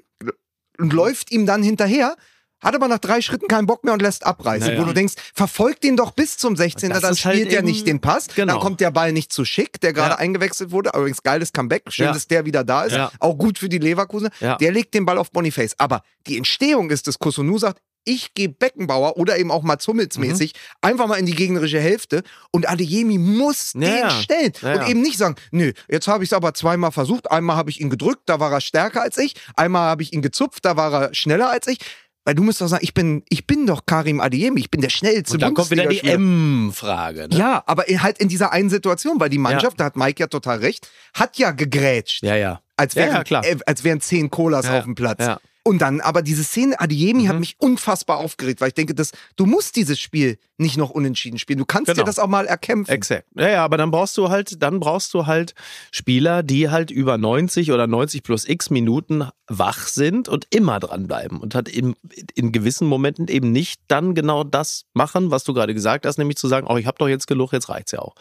[0.78, 2.16] und läuft ihm dann hinterher,
[2.64, 4.68] hat aber nach drei Schritten keinen Bock mehr und lässt abreißen.
[4.70, 4.82] Naja.
[4.82, 7.68] Wo du denkst, verfolg den doch bis zum 16er, Das dann halt spielt er eben-
[7.68, 8.54] nicht den Pass, Genau.
[8.54, 10.20] dann kommt der Ball nicht zu schick, der gerade Ja.
[10.20, 10.92] eingewechselt wurde.
[10.96, 12.14] Übrigens geiles Comeback, schön, Ja.
[12.14, 12.94] dass der wieder da ist.
[12.96, 13.12] Ja.
[13.20, 14.30] Auch gut für die Leverkusen.
[14.40, 15.76] Der legt den Ball auf Boniface.
[15.78, 20.18] Aber die Entstehung ist, dass Kusunu sagt, ich gebe Beckenbauer oder eben auch Mats Hummels
[20.18, 20.38] Mhm.
[20.82, 25.02] einfach mal in die gegnerische Hälfte und Adeyemi muss Ja, den stellen Ja, und eben
[25.02, 28.24] nicht sagen, nö, jetzt habe ich es aber zweimal versucht, einmal habe ich ihn gedrückt,
[28.26, 31.50] da war er stärker als ich, einmal habe ich ihn gezupft, da war er schneller
[31.50, 31.78] als ich.
[32.26, 34.90] Weil du musst doch sagen, ich bin, ich bin doch Karim Adeyemi, ich bin der
[34.90, 36.00] schnellste Und dann kommt wieder die.
[36.02, 37.28] M-Frage.
[37.30, 37.38] Ne?
[37.38, 40.60] Ja, aber halt in dieser einen Situation, weil die Mannschaft, da hat Mike ja total
[40.60, 42.24] recht, hat ja gegrätscht.
[42.24, 42.62] ja, ja.
[42.76, 43.46] Als Ja, wären, ja, klar.
[43.46, 45.20] Äh, als wären zehn Colas Ja, auf dem Platz.
[45.20, 45.40] ja.
[45.66, 45.72] Mhm.
[45.74, 49.46] Und dann, aber diese Szene, Adeyemi hat mich unfassbar aufgeregt, weil ich denke, dass, du
[49.46, 51.60] musst dieses Spiel nicht noch unentschieden spielen.
[51.60, 52.02] Du kannst Genau.
[52.02, 52.92] dir das auch mal erkämpfen.
[52.92, 53.26] Exakt.
[53.36, 55.54] Ja, ja, aber dann brauchst du halt, dann brauchst du halt
[55.92, 61.40] Spieler, die halt über 90 oder 90 plus x Minuten wach sind und immer dranbleiben
[61.40, 61.96] und halt in,
[62.36, 66.38] in gewissen Momenten eben nicht dann genau das machen, was du gerade gesagt hast, nämlich
[66.38, 68.16] zu sagen, oh, ich habe doch jetzt genug, jetzt reicht's ja auch.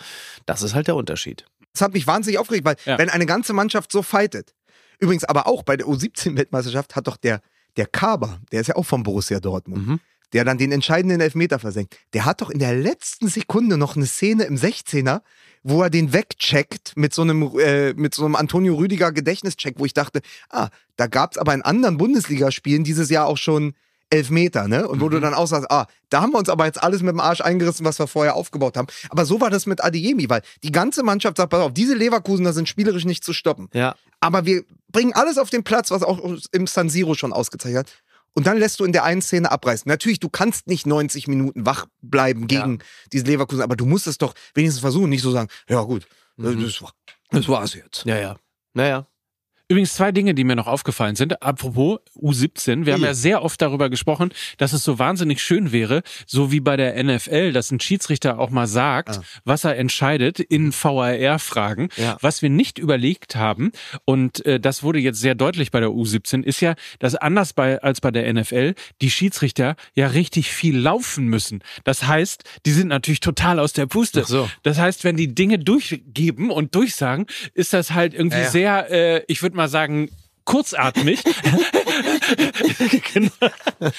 [0.47, 1.45] Das ist halt der Unterschied.
[1.72, 2.99] Das hat mich wahnsinnig aufgeregt, weil Ja.
[2.99, 4.55] wenn eine ganze Mannschaft so fightet,
[5.03, 7.40] übrigens aber auch bei der U17-Weltmeisterschaft hat doch der,
[7.76, 10.00] der Kaber, der ist ja auch vom Borussia Dortmund, Mhm.
[10.32, 14.07] der dann den entscheidenden Elfmeter versenkt, der hat doch in der letzten Sekunde noch eine
[14.07, 15.20] Szene im 16er,
[15.62, 19.84] wo er den wegcheckt mit so einem, äh, mit so einem Antonio Rüdiger Gedächtnischeck, wo
[19.84, 23.74] ich dachte, ah, da gab es aber in anderen Bundesligaspielen dieses Jahr auch schon
[24.13, 24.87] Elfmeter, ne?
[24.87, 27.11] Und wo du dann auch sagst, ah, da haben wir uns aber jetzt alles mit
[27.13, 28.87] dem Arsch eingerissen, was wir vorher aufgebaut haben.
[29.09, 32.53] Aber so war das mit Adeyemi, weil die ganze Mannschaft sagt, pass auf, diese Leverkusener
[32.53, 33.69] sind spielerisch nicht zu stoppen.
[33.73, 33.95] Ja.
[34.21, 36.21] Aber wir bringen alles auf den Platz, was auch
[36.53, 37.93] im San Siro schon ausgezeichnet hat.
[38.35, 39.89] Und dann lässt du in der einen Szene abreißen.
[39.89, 42.79] Natürlich, du kannst nicht 90 Minuten wach bleiben gegen
[43.13, 46.07] diese Leverkusen, aber du musst es doch wenigstens versuchen, nicht so sagen, ja gut,
[46.39, 46.93] das, war-
[47.31, 48.05] das war's jetzt.
[48.05, 48.37] Ja, ja.
[48.75, 49.07] Naja.
[49.73, 51.43] Übrigens zwei Dinge, die mir noch aufgefallen sind.
[51.43, 56.03] Apropos U17, wir haben ja sehr oft darüber gesprochen, dass es so wahnsinnig schön wäre,
[56.27, 60.75] so wie bei der NFL, dass ein Schiedsrichter auch mal sagt, was er entscheidet in
[60.75, 61.89] VAR-Fragen.
[61.97, 62.18] Ja.
[62.20, 63.73] Was wir nicht überlegt haben,
[64.05, 67.81] und äh, das wurde jetzt sehr deutlich bei der U17, ist ja, dass anders bei,
[67.81, 71.64] als bei der NFL die Schiedsrichter ja richtig viel laufen müssen.
[71.85, 74.25] Das heißt, die sind natürlich total aus der Puste.
[74.25, 74.51] So.
[74.64, 78.51] Das heißt, wenn die Dinge durchgeben und durchsagen, ist das halt irgendwie ja.
[78.51, 80.11] sehr, äh, ich würde mal sagen,
[80.45, 81.23] kurzatmig.
[83.13, 83.31] Genau.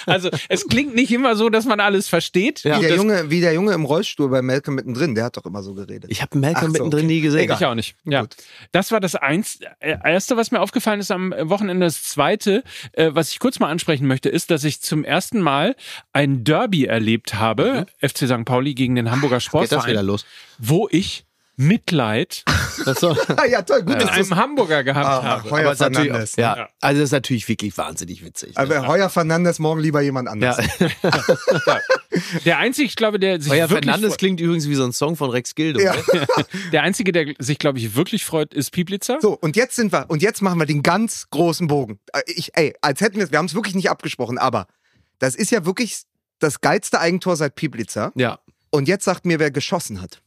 [0.06, 2.64] Also es klingt nicht immer so, dass man alles versteht.
[2.64, 2.78] Ja.
[2.78, 5.62] Wie der, Junge, wie der Junge im Rollstuhl bei Malcolm mittendrin, der hat doch immer
[5.62, 6.10] so geredet.
[6.10, 7.14] Ich habe Malcolm so, mittendrin okay.
[7.14, 7.42] nie gesehen.
[7.42, 7.58] Egal.
[7.60, 7.96] Ich auch nicht.
[8.06, 8.22] Ja.
[8.22, 8.36] Gut.
[8.72, 11.86] Das war das eins, äh, erste, was mir aufgefallen ist am Wochenende.
[11.86, 15.76] Das zweite, äh, was ich kurz mal ansprechen möchte, ist, dass ich zum ersten Mal
[16.14, 18.46] ein Derby erlebt habe, FC St.
[18.46, 20.26] Pauli gegen den Hamburger Geht das wieder Sportverein, los?
[20.58, 22.44] wo ich Mitleid
[22.86, 23.16] Das so.
[23.50, 25.52] Ja, toll, gut, du's- einem Hamburger gehabt Ah, habe.
[25.52, 26.36] Heuer Aber Fernandes.
[26.36, 26.70] ja, Ja.
[26.82, 28.56] also das ist natürlich wirklich wahnsinnig witzig.
[28.56, 28.58] Ne?
[28.58, 30.58] Aber Heuer Fernandes morgen lieber jemand anders.
[30.80, 30.90] ja.
[32.46, 35.16] Der einzige, ich glaube, der sich Euer wirklich Fernandes klingt übrigens wie so ein Song
[35.16, 35.80] von Rex Gildo.
[35.80, 35.96] Ja.
[35.96, 36.26] ne?
[36.72, 39.18] der einzige, der sich, glaube ich, wirklich freut, ist Pieplitzer.
[39.22, 42.00] So, und jetzt sind wir, und jetzt machen wir den ganz großen Bogen.
[42.14, 44.68] Äh, Ich, ey, als hätten wir es, wir haben es wirklich nicht abgesprochen, aber
[45.20, 46.04] das ist ja wirklich
[46.40, 48.12] das geilste Eigentor seit Piblitzer.
[48.16, 48.40] ja.
[48.70, 50.22] Und jetzt sagt mir, wer geschossen hat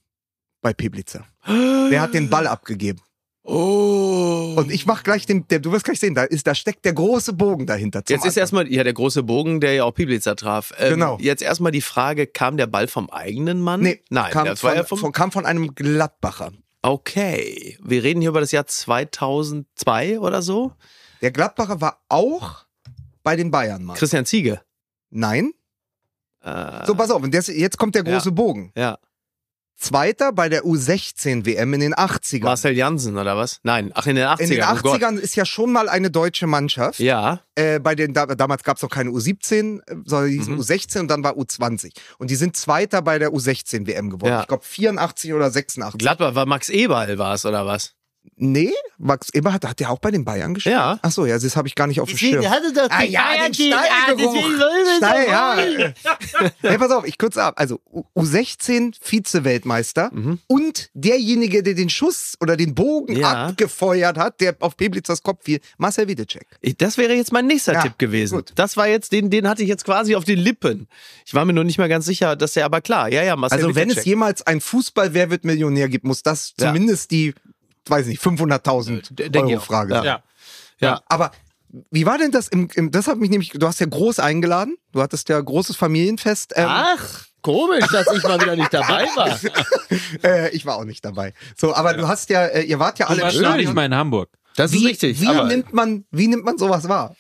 [0.67, 1.25] bei Piblitzer.
[1.45, 3.01] Wer hat den Ball abgegeben?
[3.45, 4.55] Oh.
[4.57, 6.93] Und ich mach gleich den, der, du wirst gleich sehen, da ist, da steckt der
[6.93, 8.03] große Bogen dahinter.
[8.09, 10.73] Jetzt ist erstmal, ja, der große Bogen, der ja auch Piblitzer traf.
[10.77, 11.19] Ähm, Genau.
[11.21, 13.79] Jetzt erstmal die Frage, kam der Ball vom eigenen Mann?
[13.83, 14.99] Nee, Nein, kam, das war von, ja vom...
[14.99, 16.51] von, kam von einem Gladbacher.
[16.83, 20.73] Okay, wir reden hier über das Jahr 2002 oder so.
[21.23, 22.65] Der Gladbacher war auch
[23.23, 23.95] bei den Bayern mal.
[23.95, 24.63] Christian Ziege.
[25.11, 25.53] Nein?
[26.41, 28.73] Äh, So, pass auf, jetzt, jetzt kommt der große Bogen.
[28.75, 28.99] ja.
[29.79, 32.45] Zweiter bei der U16 WM in den 80ern.
[32.45, 33.61] Marcel Jansen oder was?
[33.63, 34.41] Nein, ach in den 80ern.
[34.41, 35.03] in den oh Gott.
[35.03, 36.99] 80ern ist ja schon mal eine deutsche Mannschaft.
[36.99, 40.61] Ja, Äh, bei den, da, damals gab es noch keine U17, äh, sondern die Mhm.
[40.61, 41.93] U16 und dann war U20.
[42.19, 44.31] Und die sind Zweiter bei der U16 WM geworden.
[44.33, 44.41] Ja.
[44.43, 45.99] Ich glaube 84 oder 86.
[45.99, 47.93] Gladbach war Max Eberl war es oder was?
[48.37, 50.75] Nee, Max Eberhardt hat der auch bei den Bayern gespielt?
[50.75, 50.99] Ja.
[51.03, 52.49] Ach so, ja, das habe ich gar nicht auf dem Schirm.
[52.51, 54.37] hatte doch Ah ja, den Stallgeruch.
[54.97, 55.57] Steil, ja.
[56.63, 57.55] hey, pass auf, ich kürze ab.
[57.57, 60.39] Also U- U16 Vize-Weltmeister Mhm.
[60.47, 63.47] und derjenige, der den Schuss oder den Bogen Ja.
[63.49, 66.47] abgefeuert hat, der auf Peblitzers Kopf fiel, Marcel Wiedecek.
[66.79, 68.37] Das wäre jetzt mein nächster Ja, Tipp gewesen.
[68.37, 68.53] gut.
[68.55, 70.89] Das war jetzt, den, den hatte ich jetzt quasi auf den Lippen.
[71.25, 73.09] Ich war mir nur nicht mehr ganz sicher, dass der aber klar.
[73.11, 76.67] Ja, ja, Marcel Also wenn es jemals ein Fußball-Wer wird Millionär gibt, muss das Ja.
[76.69, 77.35] zumindest die,
[77.91, 79.65] weiß nicht, 500.000 Äh, denke ich Euro.
[79.65, 80.05] Frage Ja.
[80.05, 80.23] Ja.
[80.81, 81.03] Ja.
[81.09, 81.31] Aber
[81.91, 84.77] wie war denn das im, im, das hat mich nämlich, du hast ja groß eingeladen,
[84.93, 86.53] du hattest ja großes Familienfest.
[86.57, 89.39] Ähm, Ach, komisch, dass ich mal wieder nicht dabei war.
[90.25, 91.33] äh, ich war auch nicht dabei.
[91.57, 93.75] So, aber du hast ja, äh, ihr wart ja Du alle nicht Stadion.
[93.75, 94.31] mal in Hamburg.
[94.57, 95.21] Das Wie, ist richtig.
[95.21, 97.15] wie aber nimmt man, wie nimmt man sowas wahr?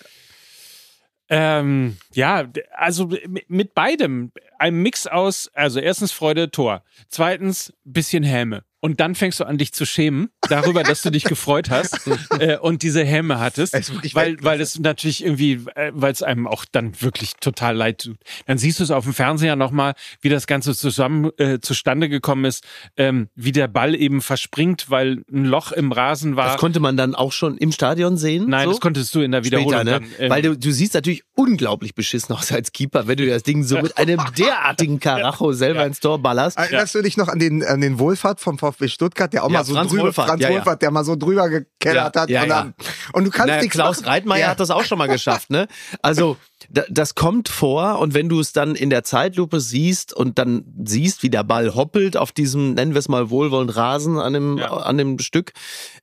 [1.28, 2.44] Ähm, ja,
[2.76, 4.30] also mit- mit beidem.
[4.58, 6.82] Ein Mix aus, also erstens Freude, Tor.
[7.08, 8.62] Zweitens, bisschen Häme.
[8.80, 12.08] Und dann fängst du an, dich zu schämen darüber, dass du dich gefreut hast
[12.38, 13.74] äh, und diese Häme hattest.
[14.14, 18.18] Weil, weil es natürlich irgendwie, äh, weil es einem auch dann wirklich total leid tut.
[18.46, 22.44] Dann siehst du es auf dem Fernseher nochmal, wie das Ganze zusammen äh, zustande gekommen
[22.44, 22.64] ist,
[22.96, 26.46] ähm, wie der Ball eben verspringt, weil ein Loch im Rasen war.
[26.48, 28.48] das konnte man dann auch schon im Stadion sehen.
[28.48, 28.72] Nein, so?
[28.72, 29.90] das konntest du in der Wiederholung Später, ne?
[30.00, 30.08] dann.
[30.18, 33.62] ähm, Weil du, du siehst natürlich unglaublich beschissen aus als Keeper, wenn du das Ding
[33.62, 36.56] so mit einem derartigen Karacho selber ins Tor ballerst.
[36.56, 39.58] Erinnerst du dich noch an den, an den Wohlfahrt vom VfB Stuttgart, der auch Ja,
[39.58, 40.56] mal so Franz drüber, Wohlfahrt, Franz ja, ja.
[40.56, 42.30] Wohlfahrt, der mal so drüber gekellert Ja, hat.
[42.30, 42.62] ja, und, ja.
[42.62, 42.74] dann,
[43.12, 44.08] und du kannst Naja, nichts Klaus machen.
[44.08, 44.48] Reitmeier Ja.
[44.48, 45.68] hat das auch schon mal geschafft, ne?
[46.02, 46.36] Also,
[46.70, 50.64] da, das kommt vor und wenn du es dann in der Zeitlupe siehst und dann
[50.84, 54.56] siehst, wie der Ball hoppelt auf diesem, nennen wir es mal wohlwollend Rasen an dem,
[54.58, 54.72] Ja.
[54.72, 55.52] an dem Stück,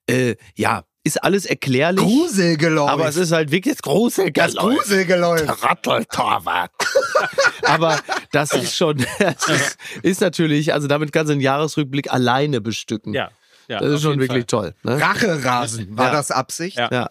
[0.07, 2.03] äh, ja, ist alles erklärlich.
[2.03, 2.89] Gruselgeläuf.
[2.89, 5.63] Aber es ist halt wirklich das große das Gruselgeläuf.
[5.63, 6.71] Ratteltorwart.
[7.63, 7.99] Aber
[8.31, 13.13] das ist schon, das ist, ist natürlich, also damit kannst du einen Jahresrückblick alleine bestücken.
[13.13, 13.29] ja,
[13.67, 14.71] ja, Das ist schon wirklich Fall.
[14.71, 14.75] toll.
[14.83, 14.99] Ne?
[15.01, 15.97] Racherasen.
[15.97, 16.11] War Ja.
[16.13, 16.77] das Absicht?
[16.77, 16.89] Ja.
[16.91, 17.09] Ja.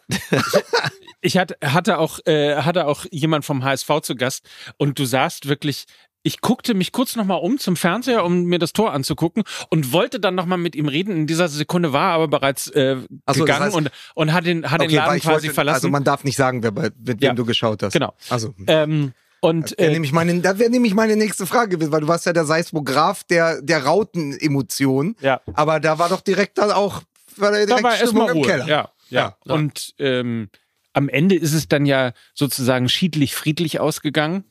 [1.20, 4.44] Ich hatte, hatte auch, äh, hatte auch jemand vom HSV zu Gast
[4.76, 5.84] und du sahst wirklich,
[6.24, 10.20] ich guckte mich kurz nochmal um zum Fernseher, um mir das Tor anzugucken und wollte
[10.20, 11.16] dann nochmal mit ihm reden.
[11.16, 14.46] In dieser Sekunde war er aber bereits äh, so, das gegangen heißt- und, und hat
[14.46, 15.74] den, hat den Okay, weil Laden quasi wollte, verlassen.
[15.76, 17.34] also man darf nicht sagen, wer bei, mit wem Ja.
[17.34, 17.92] du geschaut hast.
[17.92, 18.14] Genau.
[18.28, 22.06] Also, ähm, und äh, nämlich meine, da wäre nämlich meine nächste Frage gewesen, weil du
[22.08, 25.16] warst ja der Seismograph der, der Rautenemotion.
[25.20, 27.02] ja, Aber da war doch direkt dann auch
[27.36, 28.46] war da da direkt war Stimmung erstmal im Ruhe.
[28.46, 28.66] Keller.
[28.68, 29.36] Ja, ja.
[29.44, 29.54] Ja.
[29.54, 30.48] Und ähm,
[30.92, 34.44] am Ende ist es dann ja sozusagen schiedlich friedlich ausgegangen.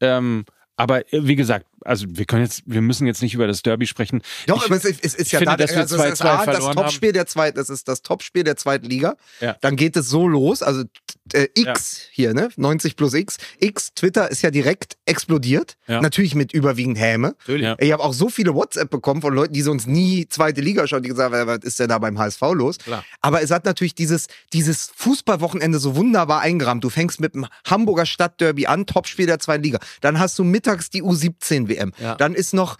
[0.00, 0.44] Ähm,
[0.76, 3.86] aber äh, wie gesagt, also wir können jetzt, wir müssen jetzt nicht über das Derby
[3.86, 4.22] sprechen.
[4.46, 6.22] Doch, ich, aber es ist, es ist ja finde, da, dass wir also es ist
[6.22, 9.16] 2-2 A, das verloren Topspiel der zweiten, das ist das Topspiel der zweiten Liga.
[9.40, 9.56] Ja.
[9.60, 10.84] Dann geht es so los, also
[11.32, 12.50] äh, X hier, ne?
[12.56, 13.38] 90 plus X.
[13.58, 15.76] X, Twitter ist ja direkt explodiert.
[15.86, 16.00] Ja.
[16.00, 17.28] Natürlich mit überwiegend Häme.
[17.38, 17.62] Natürlich.
[17.62, 17.76] Ja.
[17.78, 21.02] Ich habe auch so viele WhatsApp bekommen von Leuten, die sonst nie zweite Liga schauen,
[21.02, 22.78] die gesagt haben, was ist denn da beim HSV los?
[22.78, 23.04] Klar.
[23.20, 26.82] Aber es hat natürlich dieses, dieses Fußballwochenende so wunderbar eingerahmt.
[26.84, 29.78] Du fängst mit dem Hamburger Stadtderby an, Topspiel der zweiten Liga.
[30.00, 31.92] Dann hast du mittags die U17 WM.
[31.98, 32.16] Ja.
[32.16, 32.78] Dann ist noch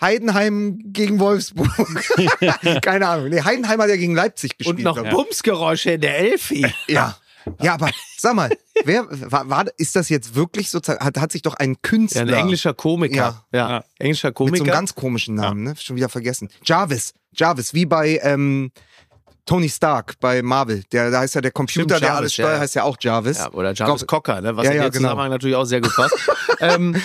[0.00, 1.70] Heidenheim gegen Wolfsburg.
[2.82, 3.28] Keine Ahnung.
[3.28, 4.78] Nee, Heidenheim hat ja gegen Leipzig gespielt.
[4.78, 5.10] Und noch.
[5.10, 6.66] Bumsgeräusche in der Elfi.
[6.88, 7.16] Ja.
[7.60, 8.50] Ja, aber sag mal,
[8.86, 12.22] wer war, war ist das jetzt wirklich sozusagen hat, hat sich doch ein Ja, Künstler
[12.22, 13.44] ein englischer Komiker.
[13.52, 13.58] Ja.
[13.58, 13.84] Ja, Ja.
[13.98, 14.64] englischer mit so Komiker.
[14.64, 15.74] einem ganz komischen Namen, ne?
[15.78, 16.48] Schon wieder vergessen.
[16.64, 18.70] Jarvis, Jarvis, wie bei ähm,
[19.46, 20.82] Tony Stark bei Marvel.
[20.92, 22.58] Der da heißt ja der Computer, Stimmt, der Jarvis, alles steuert, ja.
[22.60, 23.38] heißt ja auch Jarvis.
[23.38, 24.56] Ja, oder Jarvis Glaub- Cocker, ne?
[24.56, 25.08] was Ja, in ja, dem genau.
[25.08, 26.14] Zusammenhang natürlich auch sehr gut passt.
[26.60, 26.96] ähm,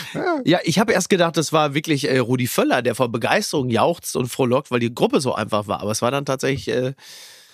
[0.46, 4.16] ja, ich habe erst gedacht, das war wirklich äh, Rudi Völler, der vor Begeisterung jauchzt
[4.16, 5.82] und frohlockt, weil die Gruppe so einfach war.
[5.82, 6.94] Aber es war dann tatsächlich, äh,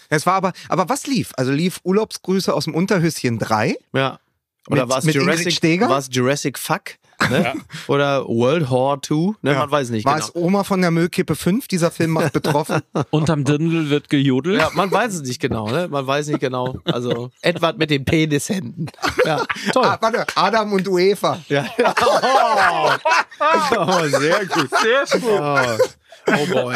[0.10, 1.32] Es war aber, aber was lief?
[1.36, 3.76] Also lief Urlaubsgrüße aus dem Unterhöschen 3.
[3.94, 4.20] ja.
[4.68, 5.62] Oder war es Jurassic,
[6.10, 6.82] Jurassic Fuck?
[7.30, 7.54] Ne?
[7.88, 9.34] Oder World War II?
[9.42, 9.52] Ne?
[9.54, 9.60] Ja.
[9.60, 10.26] Man weiß nicht War genau.
[10.26, 11.68] es Oma von der Müllkippe 5?
[11.68, 12.82] Dieser Film macht betroffen.
[13.12, 14.60] Unterm Dirndl wird gejodelt.
[14.60, 15.88] Ja, man weiß es nicht genau, ne?
[15.88, 16.78] Man weiß nicht genau.
[16.86, 18.92] Also Edward mit den Penishänden.
[19.26, 19.86] Ja, toll.
[19.86, 21.40] ah, warte, Adam und UEFA.
[21.50, 21.66] Ja.
[23.38, 24.70] Oh, oh sehr gut.
[24.82, 25.30] Sehr gut.
[25.40, 25.78] Oh,
[26.28, 26.76] oh boy.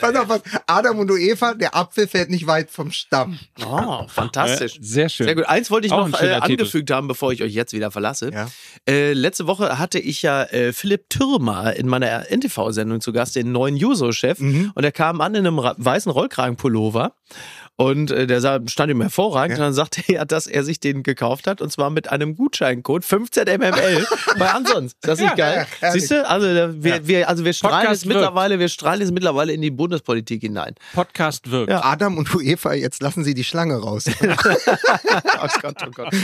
[0.00, 0.42] Pass auf, was?
[0.66, 3.38] Adam und UEFA, der Apfel fällt nicht weit vom Stamm.
[3.64, 4.78] Oh, fantastisch.
[4.80, 5.26] Sehr schön.
[5.26, 5.46] Sehr gut.
[5.46, 8.30] Eins wollte ich Auch noch äh, angefügt haben, bevor ich euch jetzt wieder verlasse.
[8.32, 8.48] Ja.
[8.88, 13.52] Äh, letzte Woche hatte ich ja äh, Philipp Türmer in meiner NTV-Sendung zu Gast, den
[13.52, 14.38] neuen Juso-Chef.
[14.38, 14.72] Mhm.
[14.74, 17.14] Und er kam an in einem weißen Rollkragenpullover.
[17.76, 19.58] Und äh, der sah, stand ihm hervorragend.
[19.58, 19.64] Ja.
[19.64, 21.60] Und dann sagte er, dass er sich den gekauft hat.
[21.60, 24.06] Und zwar mit einem Gutscheincode 15 MML
[24.38, 24.94] bei Ansonst.
[25.02, 25.66] Ist das nicht Ja, geil?
[25.80, 25.90] ja.
[25.90, 26.24] Siehst du?
[26.28, 29.72] Also, wir, wir, also wir strahlen Podcast jetzt mittlerweile, wir strahlen jetzt mittlerweile in die
[29.72, 30.76] Bundespolitik hinein.
[30.92, 31.70] Podcast wirkt.
[31.72, 31.82] Ja.
[31.84, 34.04] Adam und UEFA, jetzt lassen sie die Schlange raus.
[35.42, 36.14] Oh Gott, oh Gott.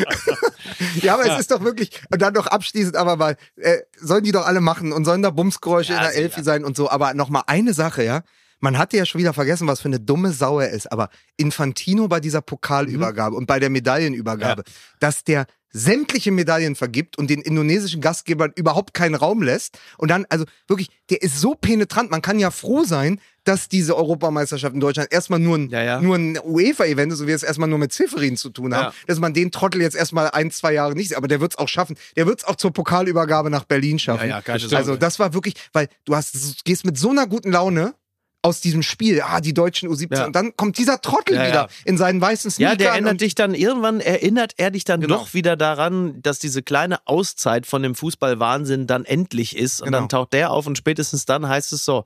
[1.03, 4.33] ja, aber es ist doch wirklich, und dann noch abschließend, aber mal, äh, sollen die
[4.33, 6.15] doch alle machen und sollen da Bumsgeräusche Ja, in der.
[6.17, 6.91] Elfi sein und so.
[6.91, 8.23] Aber noch mal eine Sache, ja.
[8.61, 10.91] Man hatte ja schon wieder vergessen, was für eine dumme Sau er ist.
[10.93, 14.63] Aber Infantino bei dieser Pokalübergabe und bei der Medaillenübergabe,
[15.01, 19.79] dass der sämtliche Medaillen vergibt und den indonesischen Gastgebern überhaupt keinen Raum lässt.
[19.99, 22.11] Und dann, also wirklich, der ist so penetrant.
[22.11, 26.01] Man kann ja froh sein, dass diese Europameisterschaft in Deutschland erstmal nur ein, Ja, ja.
[26.01, 28.87] nur ein UEFA-Event ist, so wie wir es erstmal nur mit Zifferin zu tun haben,
[28.87, 28.93] Ja.
[29.07, 31.17] dass man den Trottel jetzt erstmal ein, zwei Jahre nicht sieht.
[31.17, 31.97] Aber der wird es auch schaffen.
[32.17, 34.29] Der wird es auch zur Pokalübergabe nach Berlin schaffen.
[34.29, 37.29] Ja, ja, keine also das war wirklich, weil du hast, du gehst mit so einer
[37.29, 37.95] guten Laune
[38.43, 40.25] aus diesem Spiel, ah, die deutschen U17, Ja.
[40.27, 41.49] und dann kommt dieser Trottel Ja, ja.
[41.51, 42.73] wieder in seinen weißen Sneakern.
[42.73, 45.17] Ja, der erinnert dich dann, irgendwann erinnert er dich dann Genau.
[45.19, 49.81] doch wieder daran, dass diese kleine Auszeit von dem Fußballwahnsinn dann endlich ist.
[49.83, 49.99] Und Genau.
[49.99, 52.05] dann taucht der auf und spätestens dann heißt es so,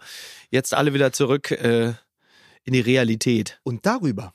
[0.51, 1.93] jetzt alle wieder zurück äh,
[2.65, 3.61] in die Realität.
[3.63, 4.35] und darüber.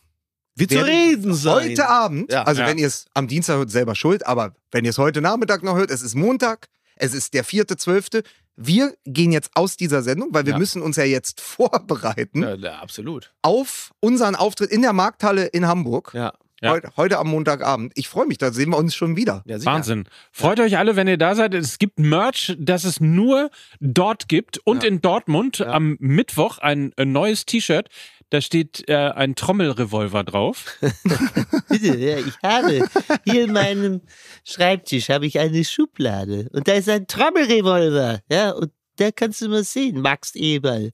[0.55, 1.69] Wie zu reden sein.
[1.71, 2.43] Heute Abend, Ja.
[2.43, 2.67] also Ja.
[2.67, 5.75] wenn ihr es am Dienstag hört, selber schuld, aber wenn ihr es heute Nachmittag noch
[5.77, 8.23] hört, es ist Montag, es ist der vierte, zwölfte.
[8.61, 10.59] Wir gehen jetzt aus dieser Sendung, weil wir Ja.
[10.59, 11.39] müssen uns ja jetzt
[11.93, 13.31] vorbereiten Ja, ja, absolut.
[13.41, 16.11] auf unseren Auftritt in der Markthalle in Hamburg.
[16.13, 16.71] Ja, Ja.
[16.71, 17.93] Heute, heute am Montagabend.
[17.95, 19.43] Ich freue mich, da sehen wir uns schon wieder.
[19.45, 19.63] ja.
[19.63, 20.03] Wahnsinn.
[20.33, 21.53] Freut euch alle, wenn ihr da seid.
[21.53, 23.49] Es gibt Merch, das es nur
[23.79, 24.57] dort gibt.
[24.65, 27.87] Und in Dortmund am Mittwoch ein, ein neues T-Shirt.
[28.31, 30.77] Da steht äh, ein Trommelrevolver drauf.
[31.69, 32.87] Bitte, ja, ich habe
[33.25, 34.01] hier in meinem
[34.43, 39.49] Schreibtisch habe ich eine Schublade und da ist ein Trommelrevolver, ja, und da kannst du
[39.49, 40.91] mal sehen, Max Eberl.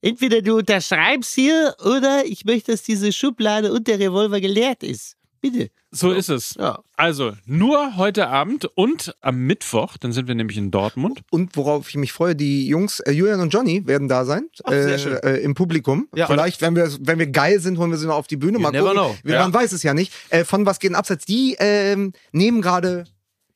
[0.00, 5.16] Entweder du unterschreibst hier oder ich möchte, dass diese Schublade und der Revolver geleert ist.
[5.52, 5.70] Bitte.
[5.90, 6.54] So ist es.
[6.58, 6.80] Ja.
[6.96, 11.20] Also nur heute Abend und am Mittwoch, dann sind wir nämlich in Dortmund.
[11.30, 14.70] Und worauf ich mich freue, die Jungs, äh, Julian und Johnny werden da sein, Ach,
[14.72, 15.16] sehr äh, schön.
[15.22, 16.08] äh, im Publikum.
[16.14, 16.26] Ja.
[16.26, 18.58] Vielleicht, wenn wir, wenn wir geil sind, holen wir sie noch auf die Bühne.
[18.58, 18.92] Mal gucken.
[18.92, 19.14] know.
[19.22, 19.42] Wir- Ja.
[19.42, 20.12] Man weiß es ja nicht.
[20.30, 21.26] Äh, von was geht denn abseits?
[21.26, 23.04] Die ähm, nehmen gerade,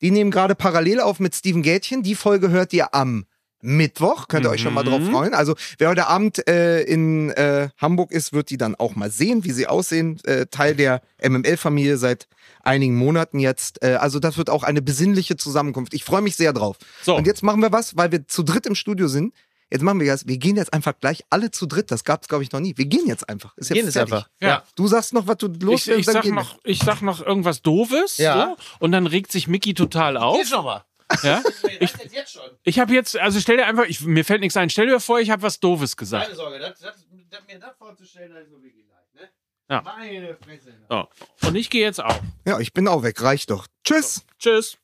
[0.01, 2.03] die nehmen gerade parallel auf mit Steven Gätchen.
[2.03, 3.25] Die Folge hört ihr am
[3.61, 5.11] Mittwoch, könnt ihr euch schon mal drauf Mhm.
[5.11, 5.33] freuen.
[5.33, 9.43] Also wer heute Abend äh, in äh, Hamburg ist, wird die dann auch mal sehen,
[9.43, 10.19] wie sie aussehen.
[10.23, 12.27] Äh, Teil der MML-Familie seit
[12.63, 13.83] einigen Monaten jetzt.
[13.83, 15.93] Äh, also das wird auch eine besinnliche Zusammenkunft.
[15.93, 16.77] Ich freue mich sehr drauf.
[17.03, 17.15] So.
[17.15, 19.33] Und jetzt machen wir was, weil wir zu dritt im Studio sind.
[19.71, 20.25] Jetzt machen wir das.
[20.27, 21.91] Wir gehen jetzt einfach gleich alle zu dritt.
[21.91, 22.73] Das gab es, glaube ich, noch nie.
[22.77, 23.55] Wir gehen jetzt einfach.
[23.55, 24.13] Ist gehen jetzt fertig.
[24.13, 24.27] einfach.
[24.41, 24.63] Ja.
[24.75, 28.17] Du sagst noch, was du los Ich, ich, sag noch, ich sag noch irgendwas Doofes.
[28.17, 28.55] Ja.
[28.57, 30.43] So, und dann regt sich Mickey total auf.
[30.47, 30.83] schon mal.
[31.23, 31.43] Ja?
[31.81, 32.49] Ich, jetzt schon.
[32.63, 34.69] ich habe jetzt, also stell dir einfach, ich, mir fällt nichts ein.
[34.69, 36.35] Stell dir vor, ich habe was Doofes gesagt.
[36.35, 36.95] Sorge, das, das,
[37.29, 39.29] das, mir das vorzustellen, das ist so wirklich leicht, ne?
[39.69, 39.81] Ja.
[39.81, 40.73] Meine Fresse.
[40.89, 41.07] So.
[41.47, 42.19] Und ich gehe jetzt auch.
[42.45, 43.21] Ja, ich bin auch weg.
[43.21, 43.67] Reicht doch.
[43.85, 44.25] Tschüss.
[44.39, 44.77] Tschüss.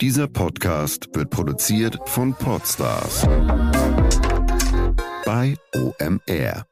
[0.00, 3.22] Dieser Podcast wird produziert von Podstars
[5.24, 6.71] bei OMR.